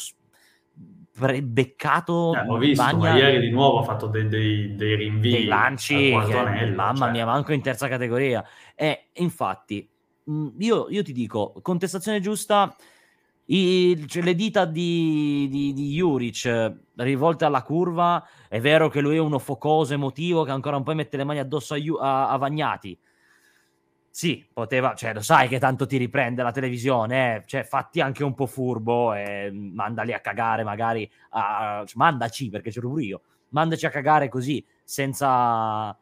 [1.18, 2.34] pre- beccato.
[2.36, 5.32] Eh, ho visto, Vania, ma ieri di nuovo ha fatto dei, dei, dei rinvii.
[5.32, 5.96] Dei lanci,
[6.28, 7.12] che, mamma cioè.
[7.12, 8.44] mia, manco in terza categoria.
[8.76, 9.88] E infatti,
[10.60, 12.76] io, io ti dico, contestazione giusta.
[13.48, 19.18] I, cioè, le dita di, di, di, Juric rivolte alla curva, è vero che lui
[19.18, 22.38] è uno focoso emotivo che ancora un po' mette le mani addosso a, a, a
[22.38, 22.98] Vagnati,
[24.18, 27.44] sì, poteva, cioè lo sai che tanto ti riprende la televisione, eh?
[27.46, 32.72] cioè fatti anche un po' furbo e mandali a cagare magari, a, cioè, mandaci perché
[32.72, 35.94] c'ero pure io, mandaci a cagare così senza...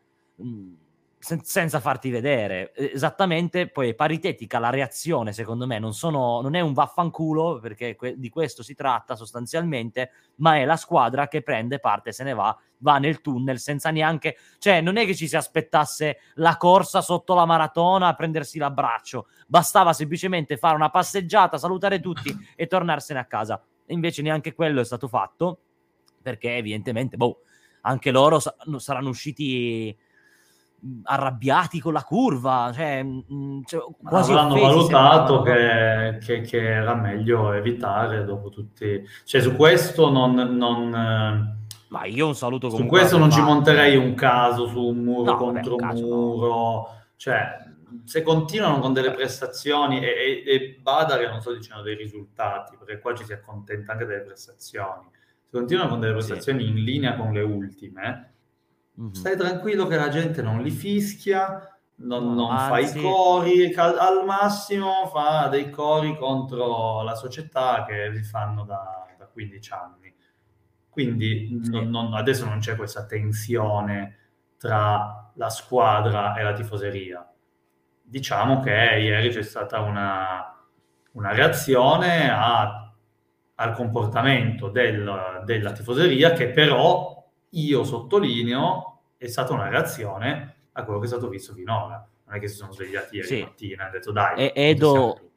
[0.43, 0.73] Mm,
[1.17, 2.73] sen- senza farti vedere.
[2.75, 7.95] Esattamente, poi è paritetica la reazione, secondo me, non, sono, non è un vaffanculo, perché
[7.95, 12.33] que- di questo si tratta sostanzialmente, ma è la squadra che prende parte, se ne
[12.33, 14.37] va, va nel tunnel senza neanche...
[14.59, 19.27] Cioè, non è che ci si aspettasse la corsa sotto la maratona a prendersi l'abbraccio,
[19.47, 23.63] bastava semplicemente fare una passeggiata, salutare tutti e tornarsene a casa.
[23.85, 25.59] E invece neanche quello è stato fatto,
[26.21, 27.39] perché evidentemente, boh,
[27.81, 29.97] anche loro sa- saranno usciti
[31.03, 33.05] arrabbiati con la curva, cioè,
[33.65, 39.01] cioè quasi avranno valutato che, che, che, era meglio evitare dopo tutti...
[39.23, 40.33] Cioè su questo non...
[40.33, 41.61] non
[41.93, 45.37] ma io un saluto Su questo non ci monterei un caso su un muro no,
[45.37, 46.87] contro vabbè, un muro, no.
[47.15, 47.71] cioè
[48.03, 52.75] se continuano con delle prestazioni e, e, e bada che non sto dicendo dei risultati,
[52.77, 55.07] perché qua ci si accontenta anche delle prestazioni,
[55.43, 56.69] se continuano con delle prestazioni sì.
[56.69, 58.33] in linea con le ultime,
[58.99, 59.11] Mm-hmm.
[59.11, 65.07] Stai tranquillo che la gente non li fischia, non, non fa i cori, al massimo
[65.07, 70.15] fa dei cori contro la società che li fanno da, da 15 anni.
[70.93, 71.71] Quindi sì.
[71.71, 74.17] non, non, adesso non c'è questa tensione
[74.57, 77.27] tra la squadra e la tifoseria.
[78.01, 80.55] Diciamo che ieri c'è stata una,
[81.13, 82.93] una reazione a,
[83.55, 90.99] al comportamento del, della tifoseria che però io sottolineo, è stata una reazione a quello
[90.99, 92.07] che è stato visto finora.
[92.25, 93.41] Non è che si sono svegliati ieri sì.
[93.41, 95.32] mattina e hanno detto dai, e, Edo,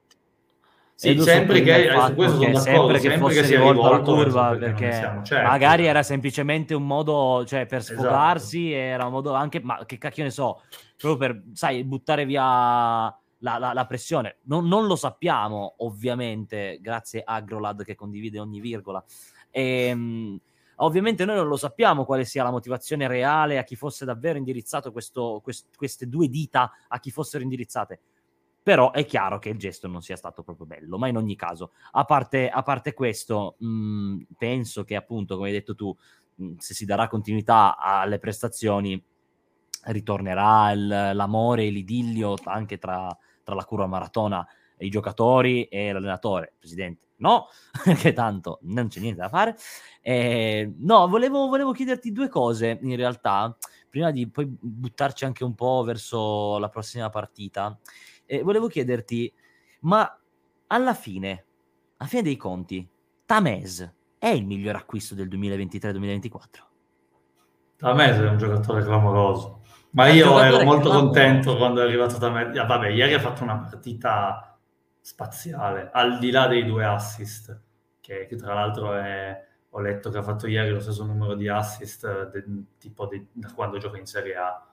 [0.98, 6.02] sì, sempre che sono sempre che fosse che rivolto alla curva perché, certo, magari era
[6.02, 8.00] semplicemente un modo cioè per esatto.
[8.00, 8.82] sfogarsi esatto.
[8.82, 10.62] era un modo anche ma che cacchio ne so
[10.96, 17.20] proprio per sai buttare via la, la, la pressione non, non, lo sappiamo ovviamente grazie
[17.22, 19.04] a Agrolad che condivide ogni virgola
[19.50, 20.40] e, ehm,
[20.80, 24.92] Ovviamente noi non lo sappiamo quale sia la motivazione reale, a chi fosse davvero indirizzato
[24.92, 28.00] questo, quest, queste due dita, a chi fossero indirizzate.
[28.66, 31.70] Però è chiaro che il gesto non sia stato proprio bello, ma in ogni caso,
[31.92, 35.96] a parte, a parte questo, mh, mm, penso che appunto, come hai detto tu,
[36.34, 39.00] mh, mm, se si darà continuità alle prestazioni,
[39.84, 44.44] ritornerà il, l'amore e l'idillio anche tra, tra la curva maratona
[44.78, 47.46] i giocatori e l'allenatore, presidente, no,
[48.02, 49.56] che tanto non c'è niente da fare.
[50.00, 53.56] Eh, no, volevo, volevo, chiederti due cose in realtà,
[53.88, 57.78] prima di poi buttarci anche un po' verso la prossima partita.
[58.26, 59.32] Eh, volevo chiederti,
[59.80, 60.18] ma
[60.66, 61.44] alla fine,
[61.98, 62.86] a fine dei conti,
[63.24, 66.46] Tames è il miglior acquisto del 2023-2024?
[67.76, 69.62] Tames è un giocatore clamoroso.
[69.90, 71.04] Ma io ero molto clamoroso.
[71.04, 72.56] contento quando è arrivato Tames.
[72.56, 74.58] Ah, vabbè, ieri ha fatto una partita
[75.00, 77.60] spaziale, al di là dei due assist,
[78.00, 81.48] che, che tra l'altro è, ho letto che ha fatto ieri lo stesso numero di
[81.48, 82.44] assist de,
[82.78, 84.66] tipo de, da quando gioca in Serie A,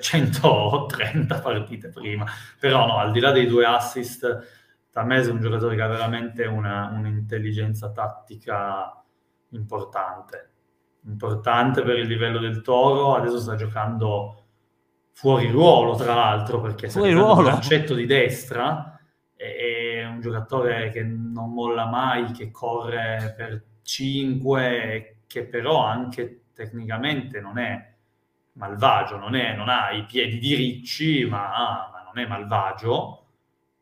[0.00, 2.26] 130 partite prima,
[2.58, 4.58] però no, al di là dei due assist,
[4.90, 9.02] Tamese è un giocatore che ha veramente una, un'intelligenza tattica
[9.50, 10.50] importante,
[11.04, 14.36] importante per il livello del Toro, adesso sta giocando
[15.12, 17.38] fuori ruolo tra l'altro perché sta fuori ruolo.
[17.38, 18.98] un braccetto di destra
[19.34, 27.40] è un giocatore che non molla mai, che corre per 5, che però anche tecnicamente
[27.40, 27.89] non è
[28.60, 33.24] malvagio, non, è, non ha i piedi di ricci, ma, ma non è malvagio.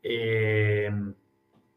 [0.00, 0.84] E,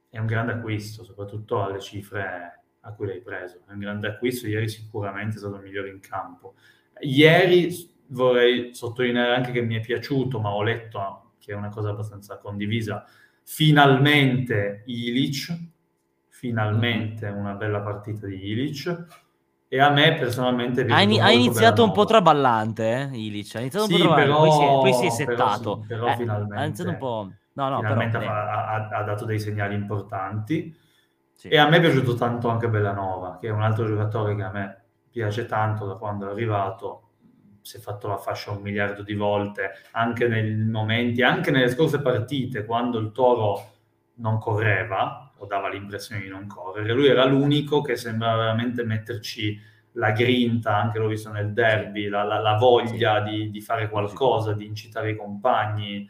[0.10, 3.64] è un grande acquisto, soprattutto alle cifre a cui l'hai preso.
[3.68, 6.56] È un grande acquisto, ieri sicuramente è stato il migliore in campo.
[7.00, 11.90] Ieri vorrei sottolineare anche che mi è piaciuto, ma ho letto che è una cosa
[11.90, 13.04] abbastanza condivisa,
[13.44, 15.58] finalmente Ilic,
[16.28, 19.08] finalmente una bella partita di Ilic,
[19.74, 23.86] e a me personalmente ha, in, ha iniziato un po' traballante eh, Ilic ha iniziato
[23.86, 25.86] un sì, po' traballante però, poi, si è, poi si è settato.
[25.88, 26.56] però, però eh, finalmente.
[26.56, 30.78] ha iniziato un po' no, no, finalmente però, ha, ha, ha, dato dei segnali importanti.
[31.32, 31.48] Sì.
[31.48, 34.52] e a me è piaciuto tanto anche Bellanova che è un altro giocatore che a
[34.52, 37.12] me piace tanto da quando è arrivato.
[37.62, 42.02] Si è fatto la fascia un miliardo di volte anche nei momenti anche nelle scorse
[42.02, 43.70] partite quando il Toro
[44.16, 46.93] non correva o dava l'impressione di non correre.
[46.93, 49.60] Lui era l'unico che sembrava veramente metterci
[49.93, 54.54] la grinta, anche l'ho visto nel derby, la, la, la voglia di, di, fare qualcosa,
[54.54, 56.08] di incitare i compagni,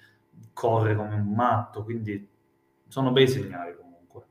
[0.51, 2.27] correre come un matto, quindi
[2.87, 4.23] sono bei segnali comunque.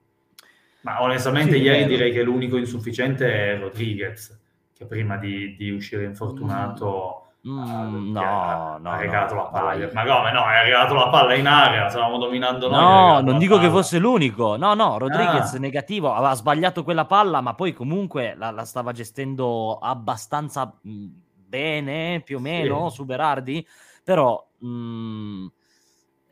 [0.82, 4.38] Ma onestamente sì, ieri direi che l'unico insufficiente è Rodriguez,
[4.74, 7.24] che prima di, di uscire infortunato...
[7.48, 9.87] Mm Mm, no, ha, no, ha regalato no, la palla.
[9.87, 9.94] Vai.
[9.94, 10.44] Ma come no?
[10.44, 12.81] Hai regalato la palla in area, stavamo dominando noi.
[12.81, 13.66] No, non dico palla.
[13.66, 14.57] che fosse l'unico.
[14.57, 15.59] No, no, Rodriguez ah.
[15.59, 21.07] negativo, aveva sbagliato quella palla, ma poi comunque la, la stava gestendo abbastanza mm,
[21.46, 22.96] bene, più o meno, sì.
[22.96, 23.66] su Berardi.
[24.05, 24.46] Però...
[24.64, 25.46] Mm,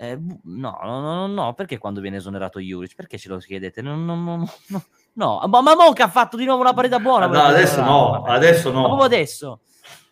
[0.01, 2.95] eh, no, no, no, no, perché quando viene esonerato Juric?
[2.95, 3.83] Perché ce lo chiedete?
[3.83, 4.37] No, no, no,
[4.69, 4.83] no,
[5.15, 5.43] no.
[5.49, 7.27] Ma, ma ha fatto di nuovo una partita buona.
[7.27, 8.83] No, adesso no, adesso no.
[8.83, 9.61] Ma proprio adesso.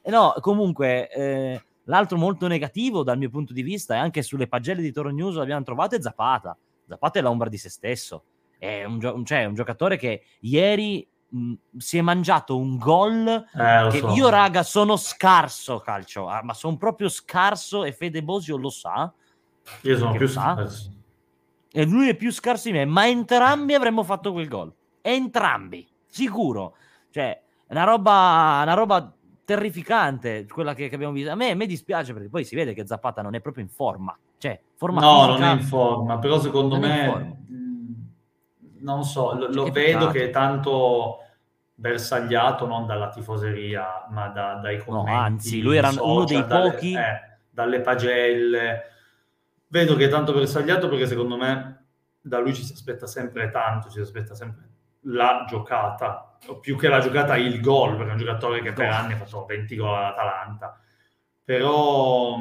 [0.07, 4.47] E no, comunque, eh, l'altro molto negativo dal mio punto di vista, e anche sulle
[4.47, 6.57] pagelle di Toro News l'abbiamo trovato, è Zapata.
[6.87, 8.23] Zapata è l'ombra di se stesso.
[8.57, 13.89] È un, gio- cioè, un giocatore che ieri mh, si è mangiato un gol eh,
[13.91, 14.11] che so.
[14.11, 19.13] io, raga, sono scarso calcio, ah, ma sono proprio scarso e Fede Bosio lo sa.
[19.81, 20.93] Io sono più scarso.
[21.73, 24.73] E lui è più scarso di me, ma entrambi avremmo fatto quel gol.
[25.01, 26.77] Entrambi, sicuro.
[27.11, 29.16] Cioè, una roba, una roba
[29.47, 31.31] terrificante quella che, che abbiamo visto.
[31.31, 33.71] A me, a me, dispiace perché poi si vede che Zapata non è proprio in
[33.71, 34.15] forma.
[34.37, 37.45] Cioè, forma no, fisica, non è in forma, però secondo me,
[38.81, 41.21] non so, lo, lo che vedo che è tanto
[41.75, 45.11] bersagliato non dalla tifoseria, ma da, dai commenti.
[45.11, 46.93] No, anzi, lui era social, uno dei dalle, pochi...
[46.95, 48.83] Eh, dalle pagelle.
[49.69, 51.85] Vedo che è tanto bersagliato perché secondo me
[52.21, 54.69] da lui ci si aspetta sempre tanto, ci si aspetta sempre
[55.03, 56.26] la giocata,
[56.61, 59.45] più che la giocata il gol, perché è un giocatore che per anni ha fatto
[59.45, 60.81] 20 gol all'Atalanta.
[61.45, 62.39] Però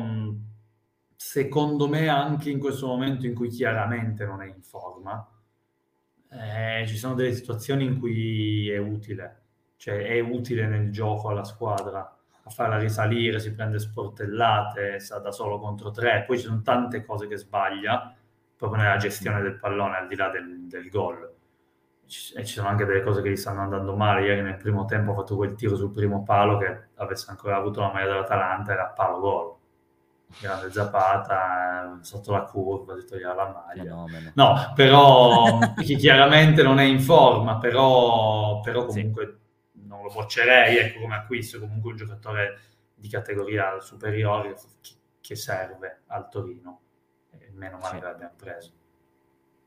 [1.16, 5.28] secondo me anche in questo momento in cui chiaramente non è in forma,
[6.32, 9.42] eh, ci sono delle situazioni in cui è utile,
[9.78, 12.16] cioè è utile nel gioco alla squadra
[12.48, 17.04] a farla risalire, si prende sportellate, sta da solo contro tre, poi ci sono tante
[17.04, 18.16] cose che sbaglia
[18.56, 21.35] proprio nella gestione del pallone al di là del, del gol
[22.08, 24.26] e ci sono anche delle cose che gli stanno andando male.
[24.26, 27.82] Ieri nel primo tempo ha fatto quel tiro sul primo palo che avesse ancora avuto
[27.82, 29.54] la maglia dell'Atalanta era palo gol.
[30.40, 33.84] Grande zappata sotto la curva, si toglieva la maglia.
[33.84, 34.32] Fenomeno.
[34.36, 39.40] No, però chiaramente non è in forma, però, però comunque
[39.72, 39.88] sì.
[39.88, 42.60] non lo boccerei ecco, come acquisto, comunque un giocatore
[42.94, 44.56] di categoria superiore
[45.22, 46.82] che serve al Torino.
[47.32, 48.00] E meno male sì.
[48.00, 48.72] che l'abbiamo preso.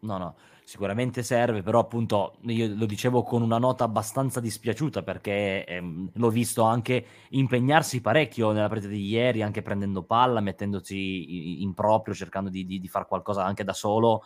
[0.01, 5.65] No, no, sicuramente serve, però appunto io lo dicevo con una nota abbastanza dispiaciuta perché
[5.65, 11.75] ehm, l'ho visto anche impegnarsi parecchio nella partita di ieri, anche prendendo palla, mettendosi in
[11.75, 14.23] proprio, cercando di, di, di fare qualcosa anche da solo.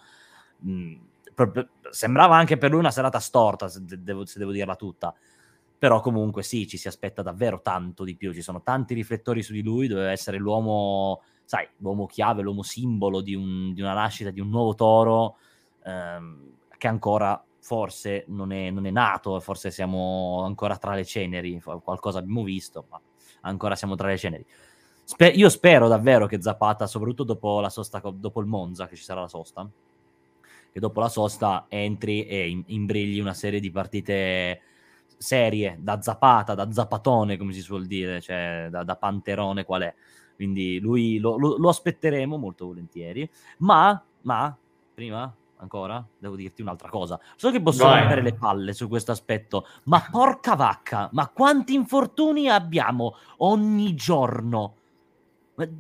[0.67, 0.95] Mm,
[1.91, 5.15] sembrava anche per lui una serata storta, se devo, se devo dirla tutta.
[5.79, 9.53] Però comunque sì, ci si aspetta davvero tanto di più, ci sono tanti riflettori su
[9.53, 14.31] di lui, doveva essere l'uomo, sai, l'uomo chiave, l'uomo simbolo di, un, di una nascita,
[14.31, 15.37] di un nuovo toro
[15.85, 21.61] ehm, che ancora forse non è, non è nato, forse siamo ancora tra le ceneri,
[21.61, 23.01] qualcosa abbiamo visto, ma
[23.43, 24.45] ancora siamo tra le ceneri.
[25.05, 29.05] Spe- io spero davvero che Zapata, soprattutto dopo la sosta, dopo il Monza, che ci
[29.05, 29.69] sarà la sosta,
[30.73, 34.61] che dopo la sosta entri e imbrigli una serie di partite
[35.17, 39.95] serie, da zapata, da zapatone, come si suol dire, cioè da, da panterone qual è.
[40.35, 43.29] Quindi lui lo, lo, lo aspetteremo molto volentieri.
[43.59, 44.57] Ma, ma,
[44.95, 45.33] prima
[45.63, 47.19] ancora devo dirti un'altra cosa.
[47.37, 52.49] So che posso rompere le palle su questo aspetto, ma porca vacca, ma quanti infortuni
[52.49, 54.77] abbiamo ogni giorno?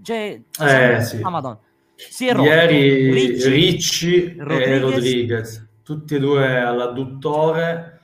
[0.02, 1.20] Cioè, eh, sì.
[1.22, 1.58] Ah, madonna.
[1.94, 2.48] Si è rotto.
[2.48, 4.68] Ieri Ricci, Ricci Rodriguez.
[4.68, 8.00] e Rodriguez, tutti e due all'adduttore,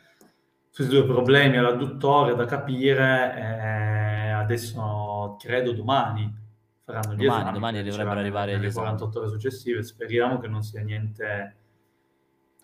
[0.72, 6.46] tutti e due problemi all'adduttore da capire, eh, adesso credo domani
[6.88, 7.52] faranno gli domani, esami.
[7.52, 11.56] Domani dovrebbero arrivare le 48 ore successive, speriamo che non sia niente,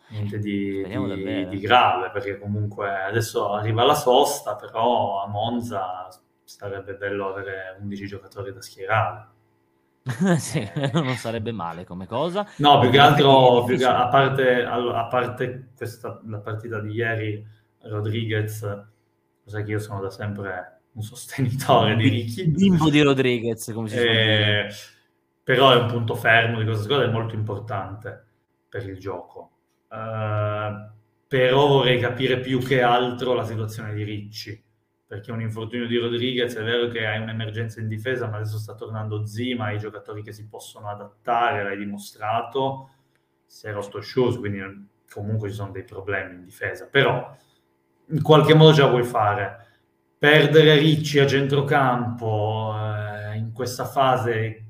[0.08, 6.08] niente di, di, di grave, perché comunque adesso arriva la sosta, però a Monza
[6.44, 9.28] sarebbe bello avere 11 giocatori da schierare.
[10.38, 12.46] sì, non sarebbe male come cosa.
[12.58, 17.46] No, più che altro, più che, a parte, a parte questa, la partita di ieri,
[17.82, 18.86] Rodriguez,
[19.44, 22.46] sai che io sono da sempre un sostenitore di Ricky.
[22.46, 24.68] Bimbo di Rodriguez, come si eh,
[25.42, 28.26] Però è un punto fermo di questa squadra, è molto importante
[28.68, 29.50] per il gioco.
[29.94, 30.92] Uh,
[31.28, 34.64] però vorrei capire più che altro la situazione di Ricci
[35.14, 38.74] perché un infortunio di Rodriguez è vero che hai un'emergenza in difesa, ma adesso sta
[38.74, 42.90] tornando Zima, i giocatori che si possono adattare, l'hai dimostrato,
[43.46, 44.60] si è rotto Shoes, quindi
[45.08, 47.32] comunque ci sono dei problemi in difesa, però
[48.08, 49.66] in qualche modo ce la puoi fare.
[50.18, 54.64] Perdere Ricci a centrocampo eh, in questa fase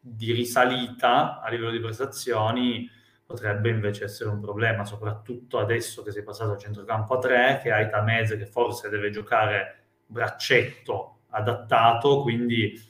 [0.00, 2.90] di risalita a livello di prestazioni
[3.26, 7.72] potrebbe invece essere un problema, soprattutto adesso che sei passato a centrocampo a 3, che
[7.72, 12.80] hai Tamese che forse deve giocare braccetto adattato, quindi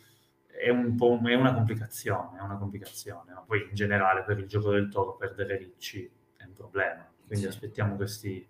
[0.47, 3.33] è, un po', è una complicazione, è una complicazione.
[3.33, 7.47] Ma poi in generale per il gioco del toro perdere Ricci è un problema, quindi
[7.47, 7.51] sì.
[7.51, 8.47] aspettiamo questi,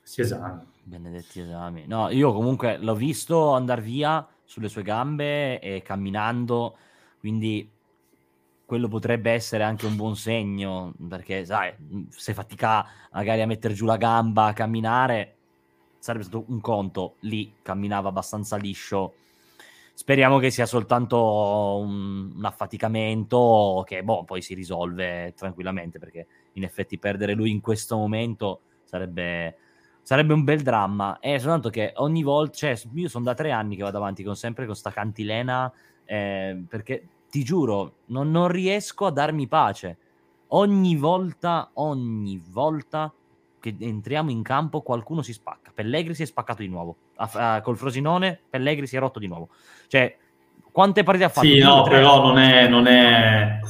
[0.00, 0.62] questi esami.
[0.82, 1.86] Benedetti esami.
[1.86, 6.78] No, io comunque l'ho visto andare via sulle sue gambe e camminando,
[7.18, 7.70] quindi
[8.68, 11.72] quello potrebbe essere anche un buon segno, perché sai,
[12.10, 15.36] se fatica magari a mettere giù la gamba, a camminare,
[15.98, 19.14] sarebbe stato un conto, lì camminava abbastanza liscio.
[19.94, 26.62] Speriamo che sia soltanto un, un affaticamento che boh, poi si risolve tranquillamente, perché in
[26.62, 29.56] effetti perdere lui in questo momento sarebbe,
[30.02, 31.20] sarebbe un bel dramma.
[31.20, 34.36] È soltanto che ogni volta, cioè, io sono da tre anni che vado avanti con
[34.36, 35.72] sempre con sta cantilena,
[36.04, 39.96] eh, perché ti giuro, non, non riesco a darmi pace.
[40.48, 43.12] Ogni volta, ogni volta
[43.60, 45.70] che entriamo in campo qualcuno si spacca.
[45.74, 46.96] Pellegri si è spaccato di nuovo.
[47.16, 49.48] A, a, col Frosinone Pellegri si è rotto di nuovo.
[49.88, 50.16] Cioè,
[50.72, 51.46] quante partite ha fatto?
[51.46, 51.96] Sì, no, tre?
[51.96, 53.60] però non è, non è,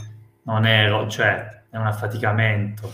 [0.42, 2.92] non è, cioè, è un affaticamento.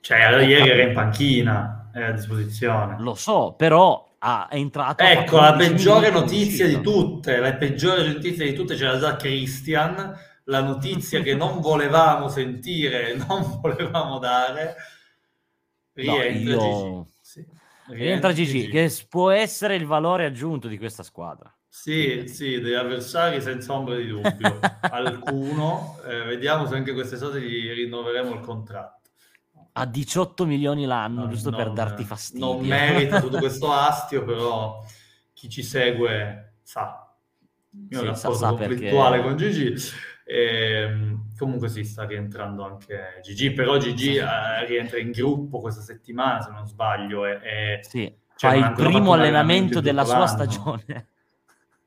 [0.00, 2.96] Cioè, ieri era in panchina, è a disposizione.
[2.98, 5.02] Lo so, però ha entrato.
[5.02, 10.18] Ecco, la peggiore notizia di tutte, la peggiore notizia di tutte ce l'ha già Christian,
[10.44, 14.76] la notizia che non volevamo sentire, non volevamo dare.
[15.92, 17.04] Rientra no, io...
[17.04, 17.14] Gigi.
[17.20, 17.46] Sì.
[17.94, 21.52] Rientra, Gigi, Gigi, che può essere il valore aggiunto di questa squadra.
[21.66, 24.60] Sì, sì, degli avversari senza ombra di dubbio.
[24.80, 28.99] Alcuno, eh, vediamo se anche quest'estate gli rinnoveremo il contratto
[29.80, 32.52] a 18 milioni l'anno, no, giusto non, per darti fastidio.
[32.52, 34.84] Non merita tutto questo astio, però
[35.32, 37.10] chi ci segue sa.
[37.88, 39.28] Io sì, rapporto sa, conflittuale perché...
[39.28, 39.74] con Gigi.
[40.26, 45.80] E, ehm, comunque si sta rientrando anche Gigi, però Gigi eh, rientra in gruppo questa
[45.80, 47.24] settimana, se non sbaglio.
[47.24, 51.08] E, e sì, cioè, fa il primo allenamento della sua stagione.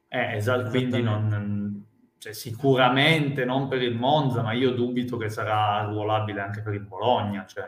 [0.07, 1.85] Eh, esatto, quindi non,
[2.23, 6.79] cioè, sicuramente non per il Monza, ma io dubito che sarà arruolabile anche per il
[6.79, 7.45] Bologna.
[7.45, 7.67] Cioè,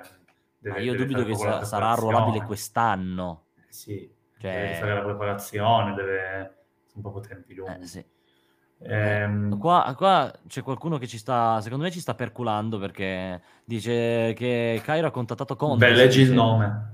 [0.57, 3.47] deve, io dubito che sa- sarà arruolabile quest'anno.
[3.57, 4.51] Eh, sì, cioè...
[4.51, 6.55] deve fare la preparazione, deve
[6.93, 7.83] un po' tempi lunghi.
[7.83, 8.05] Eh, sì.
[8.83, 9.59] Ehm...
[9.59, 14.79] Qua, qua, c'è qualcuno che ci sta, secondo me ci sta perculando perché dice che
[14.85, 15.85] Cairo ha contattato Conte.
[15.85, 16.93] Beh, leggi il nome.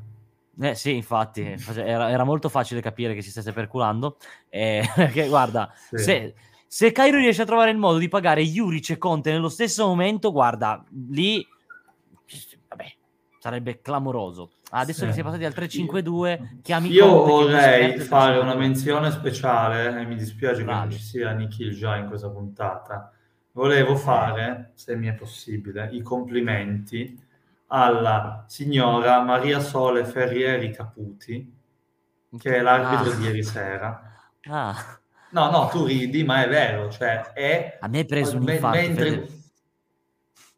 [0.59, 1.43] Eh sì, infatti,
[1.78, 4.18] era, era, molto facile capire che si stesse perculando.
[4.49, 5.97] Eh, perché guarda, sì.
[5.99, 6.34] se,
[6.74, 10.32] se Cairo riesce a trovare il modo di pagare Juric e Conte nello stesso momento,
[10.32, 11.45] guarda, lì
[12.69, 12.93] vabbè,
[13.39, 14.51] sarebbe clamoroso.
[14.69, 15.05] Adesso sì.
[15.07, 20.05] che si è passati al 3-5-2, chiami Io Conte, vorrei fare una menzione speciale, e
[20.05, 20.80] mi dispiace Bravi.
[20.80, 23.11] che non ci sia Nikhil già in questa puntata.
[23.51, 27.22] Volevo fare, se mi è possibile, i complimenti
[27.67, 31.53] alla signora Maria Sole Ferrieri Caputi,
[32.39, 33.15] che è l'arbitro ah.
[33.17, 34.32] di ieri sera.
[34.43, 35.00] Ah
[35.32, 37.77] No, no, tu ridi, ma è vero, cioè è...
[37.79, 38.77] A me è preso un infarto.
[38.77, 39.27] Mentre...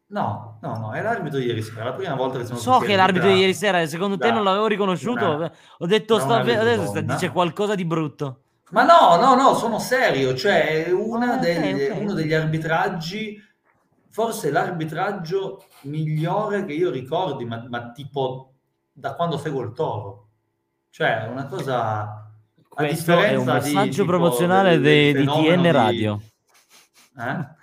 [0.06, 2.92] No, no, no, è l'arbitro di ieri sera, la prima volta che sono So che
[2.92, 5.36] è l'arbitro di ieri sera, secondo te non l'avevo riconosciuto?
[5.36, 8.40] Una, Ho detto, sto, adesso sta, dice qualcosa di brutto.
[8.70, 12.02] Ma no, no, no, sono serio, cioè una ah, degli, okay, okay.
[12.02, 13.40] uno degli arbitraggi,
[14.10, 18.52] forse l'arbitraggio migliore che io ricordi, ma, ma tipo
[18.92, 20.28] da quando seguo il toro.
[20.90, 22.23] Cioè, una cosa...
[22.74, 26.20] Questo è un messaggio di, promozionale del di TN Radio.
[27.18, 27.62] Eh?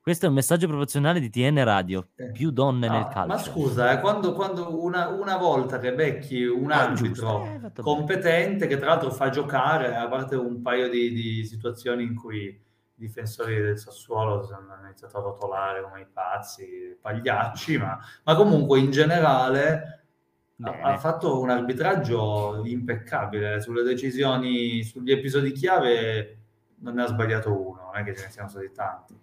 [0.00, 2.08] Questo è un messaggio promozionale di TN Radio.
[2.16, 2.32] Eh.
[2.32, 3.26] Più donne no, nel calcio.
[3.26, 8.66] Ma scusa, eh, quando, quando una, una, volta che becchi un ah, arbitro eh, competente,
[8.66, 12.60] che tra l'altro fa giocare, a parte un paio di, di situazioni in cui i
[12.94, 18.90] difensori del Sassuolo hanno iniziato a rotolare come i pazzi, pagliacci, ma, ma comunque in
[18.90, 19.97] generale
[20.60, 20.80] Bene.
[20.82, 26.38] ha fatto un arbitraggio impeccabile sulle decisioni, sugli episodi chiave
[26.80, 29.16] non ne ha sbagliato uno, non è che ce ne siano stati tanti.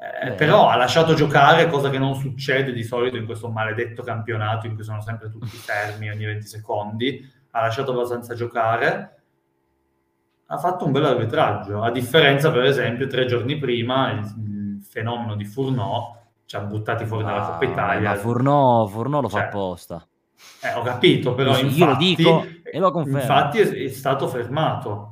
[0.00, 4.66] Eh, però ha lasciato giocare, cosa che non succede di solito in questo maledetto campionato
[4.66, 7.30] in cui sono sempre tutti fermi ogni 20 secondi.
[7.50, 9.22] Ha lasciato abbastanza giocare.
[10.46, 15.36] Ha fatto un bel arbitraggio, a differenza, per esempio, tre giorni prima il, il fenomeno
[15.36, 16.16] di Furnò
[16.46, 18.08] ci ha buttati fuori dalla Coppa Italia.
[18.08, 20.08] Ma Furnò, Furnò lo cioè, fa apposta.
[20.62, 23.20] Eh, ho capito, però sì, infatti, io lo dico e lo confermo.
[23.20, 25.10] Infatti è, è stato fermato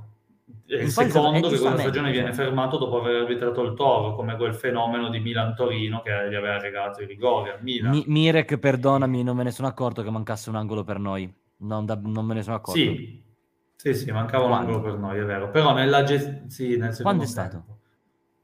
[0.68, 4.54] è il secondo che questa stagione viene fermato dopo aver arbitrato il Toro, come quel
[4.54, 7.90] fenomeno di Milan-Torino che gli aveva regalato i rigori al Milan.
[7.90, 11.32] Mi- Mirek, perdonami, non me ne sono accorto che mancasse un angolo per noi.
[11.60, 12.78] Non, da- non me ne sono accorto.
[12.78, 13.22] Sì,
[13.76, 14.68] sì, sì mancava Quando?
[14.68, 15.50] un angolo per noi, è vero.
[15.50, 16.50] Però nella gestione...
[16.50, 17.64] Sì, nel Quando è stato?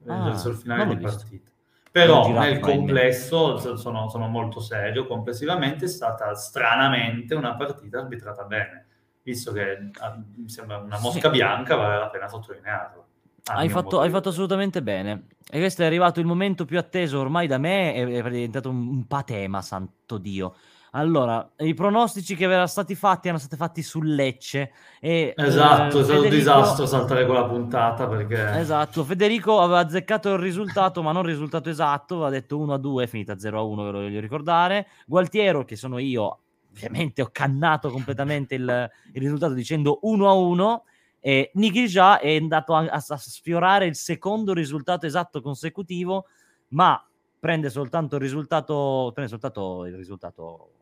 [0.07, 1.51] Ah, verso il finale di partita.
[1.95, 8.87] Però nel complesso, sono, sono molto serio, complessivamente è stata stranamente una partita arbitrata bene
[9.25, 11.37] visto che ah, mi sembra una mosca sì.
[11.37, 13.05] bianca, vale la pena sottolinearlo.
[13.45, 15.27] Hai fatto, hai fatto, assolutamente bene.
[15.49, 18.87] E questo è arrivato il momento più atteso ormai da me, è, è diventato un,
[18.87, 20.55] un, patema, santo Dio.
[20.95, 24.71] Allora, i pronostici che erano stati fatti erano stati fatti sul Lecce.
[25.01, 26.23] E, esatto, eh, è stato Federico...
[26.23, 28.59] un disastro saltare quella puntata perché...
[28.59, 33.07] Esatto, Federico aveva azzeccato il risultato, ma non il risultato esatto, aveva detto 1-2, è
[33.07, 33.39] finita 0-1,
[33.83, 34.87] ve lo voglio ricordare.
[35.05, 36.39] Gualtiero, che sono io,
[36.71, 40.83] ovviamente ho cannato completamente il, il risultato dicendo 1 a 1
[41.19, 46.25] e Niki già è andato a, a, a, sfiorare il secondo risultato esatto consecutivo
[46.69, 47.03] ma
[47.39, 50.74] prende soltanto il risultato prende soltanto il risultato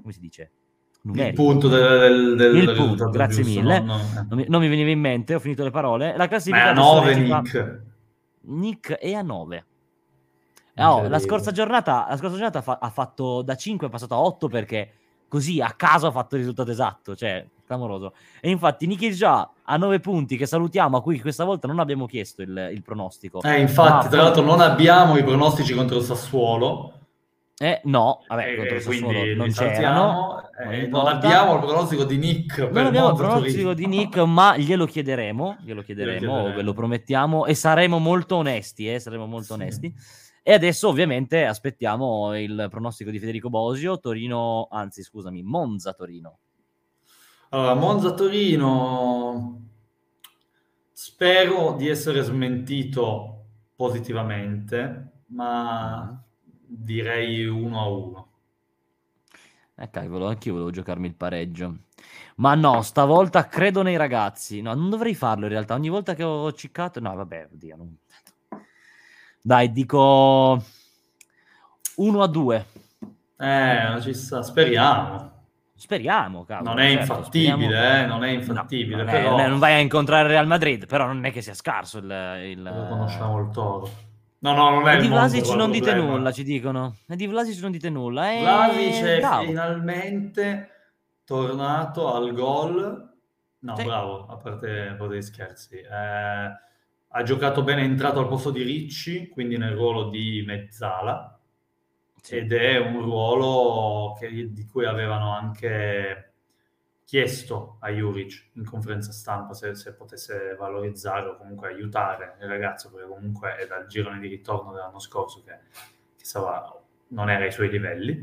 [0.00, 0.50] come si dice
[1.02, 1.42] numerico.
[1.42, 4.26] il punto del, del, del il punto, grazie giusto, mille no, no.
[4.28, 6.72] Non, mi, non, mi, veniva in mente ho finito le parole la classifica è a
[6.72, 7.82] 9 Nick
[8.42, 9.64] Nick è a 9
[10.78, 14.20] Oh, la, scorsa giornata, la scorsa giornata fa- ha fatto da 5 è passato a
[14.20, 14.92] 8 perché
[15.26, 18.12] così a caso ha fatto il risultato esatto, cioè clamoroso.
[18.40, 22.06] E infatti Niki già a 9 punti che salutiamo, a cui questa volta non abbiamo
[22.06, 23.40] chiesto il, il pronostico.
[23.42, 26.92] Eh, infatti, tra l'altro non abbiamo i pronostici contro il Sassuolo.
[27.58, 30.50] Eh, no, vabbè, eh, contro Sassuolo non c'erano.
[30.58, 32.58] Eh, non abbiamo il pronostico di Nick.
[32.58, 36.54] Non abbiamo il pronostico di Nick, ma glielo chiederemo, glielo chiederemo, glielo chiederemo.
[36.54, 39.60] ve lo promettiamo, e saremo molto onesti, eh, saremo molto sì.
[39.60, 39.94] onesti.
[40.42, 46.38] E adesso ovviamente aspettiamo il pronostico di Federico Bosio, Torino, anzi scusami, Monza-Torino.
[47.48, 49.60] Allora, Monza-Torino,
[50.92, 53.44] spero di essere smentito
[53.74, 56.22] positivamente, ma
[56.66, 58.28] direi 1 a 1.
[59.78, 61.76] Eh cavolo, anch'io volevo giocarmi il pareggio.
[62.36, 64.60] Ma no, stavolta credo nei ragazzi.
[64.60, 65.74] No, non dovrei farlo in realtà.
[65.74, 67.00] Ogni volta che ho ciccato...
[67.00, 67.96] No, vabbè, oddio, non...
[69.42, 70.62] Dai, dico
[71.96, 72.66] 1 a 2.
[73.38, 75.32] Eh, ci sta, speriamo.
[75.74, 76.70] Speriamo, cavolo.
[76.70, 78.02] Non è certo, infattibile, speriamo...
[78.02, 79.02] eh, non è infattibile.
[79.04, 79.36] No, non, però...
[79.36, 82.40] è, non, vai a incontrare Real Madrid, però non è che sia scarso il...
[82.44, 82.62] il...
[82.62, 83.90] Lo conosciamo il toro.
[84.38, 86.96] No, no, non è e di Vlasic non dite nulla, ci dicono.
[87.08, 88.32] E di Vlasic non dite nulla.
[88.32, 88.40] E...
[88.40, 89.44] Vlasic è bravo.
[89.46, 90.70] finalmente
[91.24, 93.14] tornato al gol.
[93.58, 93.84] No, sì.
[93.84, 95.76] bravo, a parte, a parte gli scherzi.
[95.76, 96.64] Eh
[97.16, 101.38] ha giocato bene, è entrato al posto di Ricci, quindi nel ruolo di mezzala,
[102.20, 102.36] sì.
[102.36, 106.25] ed è un ruolo che, di cui avevano anche
[107.06, 112.90] chiesto a Juric in conferenza stampa se, se, potesse valorizzare o comunque aiutare il ragazzo,
[112.90, 115.52] perché comunque è dal girone di ritorno dell'anno scorso che,
[116.16, 118.20] che stava, non era ai suoi livelli.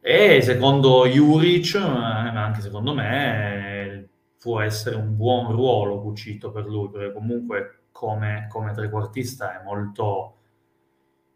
[0.00, 4.08] E secondo Juric, ma eh, anche secondo me,
[4.40, 10.38] può essere un buon ruolo cucito per lui, perché comunque come, come trequartista è molto...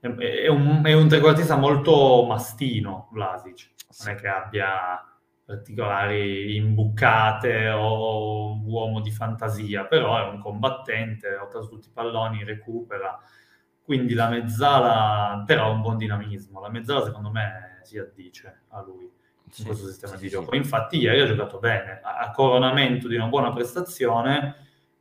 [0.01, 3.71] È un, è un trequartista molto mastino, Vlasic.
[4.05, 5.08] Non è che abbia
[5.49, 12.45] particolari imbucate o uomo di fantasia, però è un combattente, lotta su tutti i palloni,
[12.45, 13.19] recupera.
[13.81, 18.83] quindi la mezzala, però ha un buon dinamismo, la mezzala secondo me si addice a
[18.83, 20.55] lui in sì, questo sistema sì, di gioco.
[20.55, 24.55] Infatti ieri ha giocato bene, a coronamento di una buona prestazione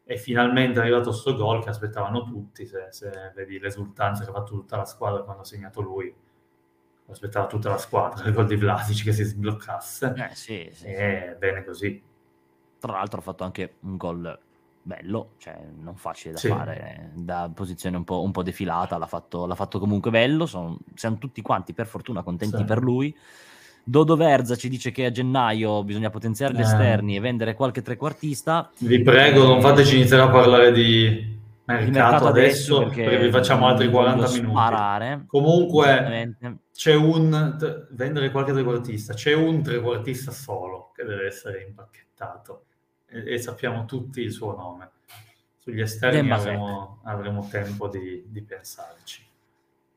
[0.06, 4.34] e finalmente è arrivato questo gol che aspettavano tutti, se, se vedi l'esultanza che ha
[4.34, 6.16] fatto tutta la squadra quando ha segnato lui
[7.10, 10.14] aspettava tutta la squadra il gol di Vlasic che si sbloccasse.
[10.16, 11.38] Eh, sì, sì, e sì.
[11.38, 12.02] bene così.
[12.80, 14.40] Tra l'altro ha fatto anche un gol
[14.82, 16.48] bello, cioè non facile da sì.
[16.48, 20.78] fare, da posizione un po', un po defilata, l'ha fatto, l'ha fatto, comunque bello, sono,
[20.96, 22.64] siamo tutti quanti per fortuna contenti sì.
[22.64, 23.16] per lui.
[23.84, 26.64] Dodo Verza ci dice che a gennaio bisogna potenziare gli eh.
[26.64, 28.70] esterni e vendere qualche trequartista.
[28.80, 31.37] Vi prego, non fateci iniziare a parlare di
[31.68, 34.50] mercato, mercato adesso, adesso perché, perché, vi facciamo altri 40 minuti.
[34.50, 36.38] Sparare, Comunque
[36.72, 42.66] c'è un vendere qualche trequartista, c'è un trequartista solo che deve essere impacchettato
[43.08, 44.92] e, e sappiamo tutti il suo nome.
[45.58, 49.26] Sugli esterni avremo, avremo, tempo di, di pensarci.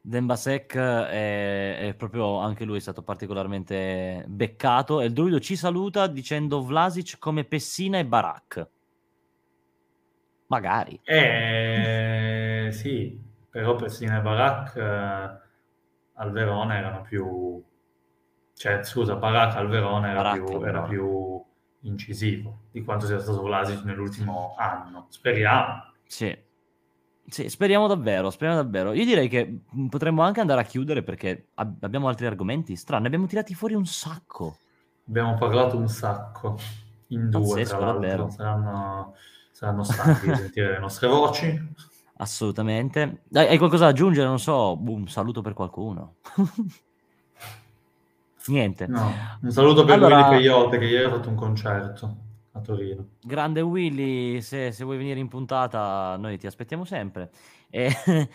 [0.02, 6.06] Dembasek è, è, proprio anche lui è stato particolarmente beccato e il druido ci saluta
[6.06, 8.68] dicendo Vlasic come Pessina e Barak.
[10.50, 11.00] Magari.
[11.04, 15.40] Eh, sì, però Pessina e Barak eh,
[16.14, 17.62] al Verona erano più...
[18.54, 21.44] Cioè, scusa, Barak al Verona era, Barak più, era più
[21.82, 25.06] incisivo di quanto sia stato Vlasic nell'ultimo anno.
[25.08, 25.84] Speriamo.
[26.04, 26.36] Sì.
[27.26, 27.48] sì.
[27.48, 28.92] speriamo davvero, speriamo davvero.
[28.92, 33.06] Io direi che mm, potremmo anche andare a chiudere perché ab- abbiamo altri argomenti strani.
[33.06, 34.56] Abbiamo tirati fuori un sacco.
[35.08, 36.58] Abbiamo parlato un sacco.
[37.08, 38.00] In due, Pazzesco, tra l'altro.
[38.00, 38.30] Davvero.
[38.30, 39.14] Saranno,
[39.60, 41.74] saranno stanchi di sentire le nostre voci.
[42.16, 43.22] Assolutamente.
[43.28, 44.26] Dai, hai qualcosa da aggiungere?
[44.26, 46.16] Non so, un saluto per qualcuno.
[48.46, 48.86] Niente.
[48.86, 50.28] No, un saluto per allora...
[50.28, 52.16] Willy Peyote che ieri ha fatto un concerto
[52.52, 53.06] a Torino.
[53.22, 57.30] Grande Willy, se, se vuoi venire in puntata noi ti aspettiamo sempre.
[57.68, 57.94] E,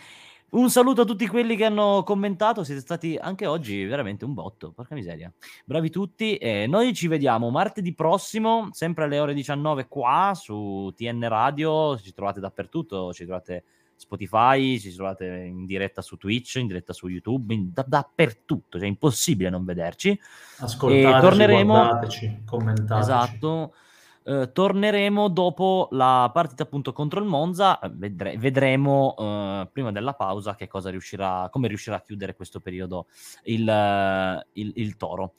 [0.58, 4.72] un saluto a tutti quelli che hanno commentato, siete stati anche oggi veramente un botto,
[4.72, 5.32] porca miseria.
[5.64, 11.28] Bravi tutti e noi ci vediamo martedì prossimo, sempre alle ore 19 qua su TN
[11.28, 13.64] Radio, ci trovate dappertutto, ci trovate
[13.96, 18.86] Spotify, ci trovate in diretta su Twitch, in diretta su YouTube, in, da, dappertutto, cioè
[18.86, 20.18] è impossibile non vederci.
[20.58, 23.00] Ascoltateci, torneremo, guardateci, commentateci.
[23.00, 23.74] Esatto.
[24.28, 30.56] Eh, torneremo dopo la partita appunto contro il Monza, vedre- vedremo eh, prima della pausa
[30.56, 33.06] che cosa riuscirà, come riuscirà a chiudere questo periodo
[33.44, 35.34] il, il, il Toro.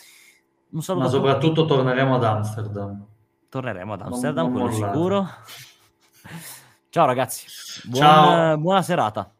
[0.69, 3.05] Ma soprattutto torneremo ad Amsterdam.
[3.49, 5.27] Torneremo ad Amsterdam, non, non quello sicuro.
[6.88, 7.45] Ciao ragazzi,
[7.89, 8.57] buona, Ciao.
[8.57, 9.36] buona serata.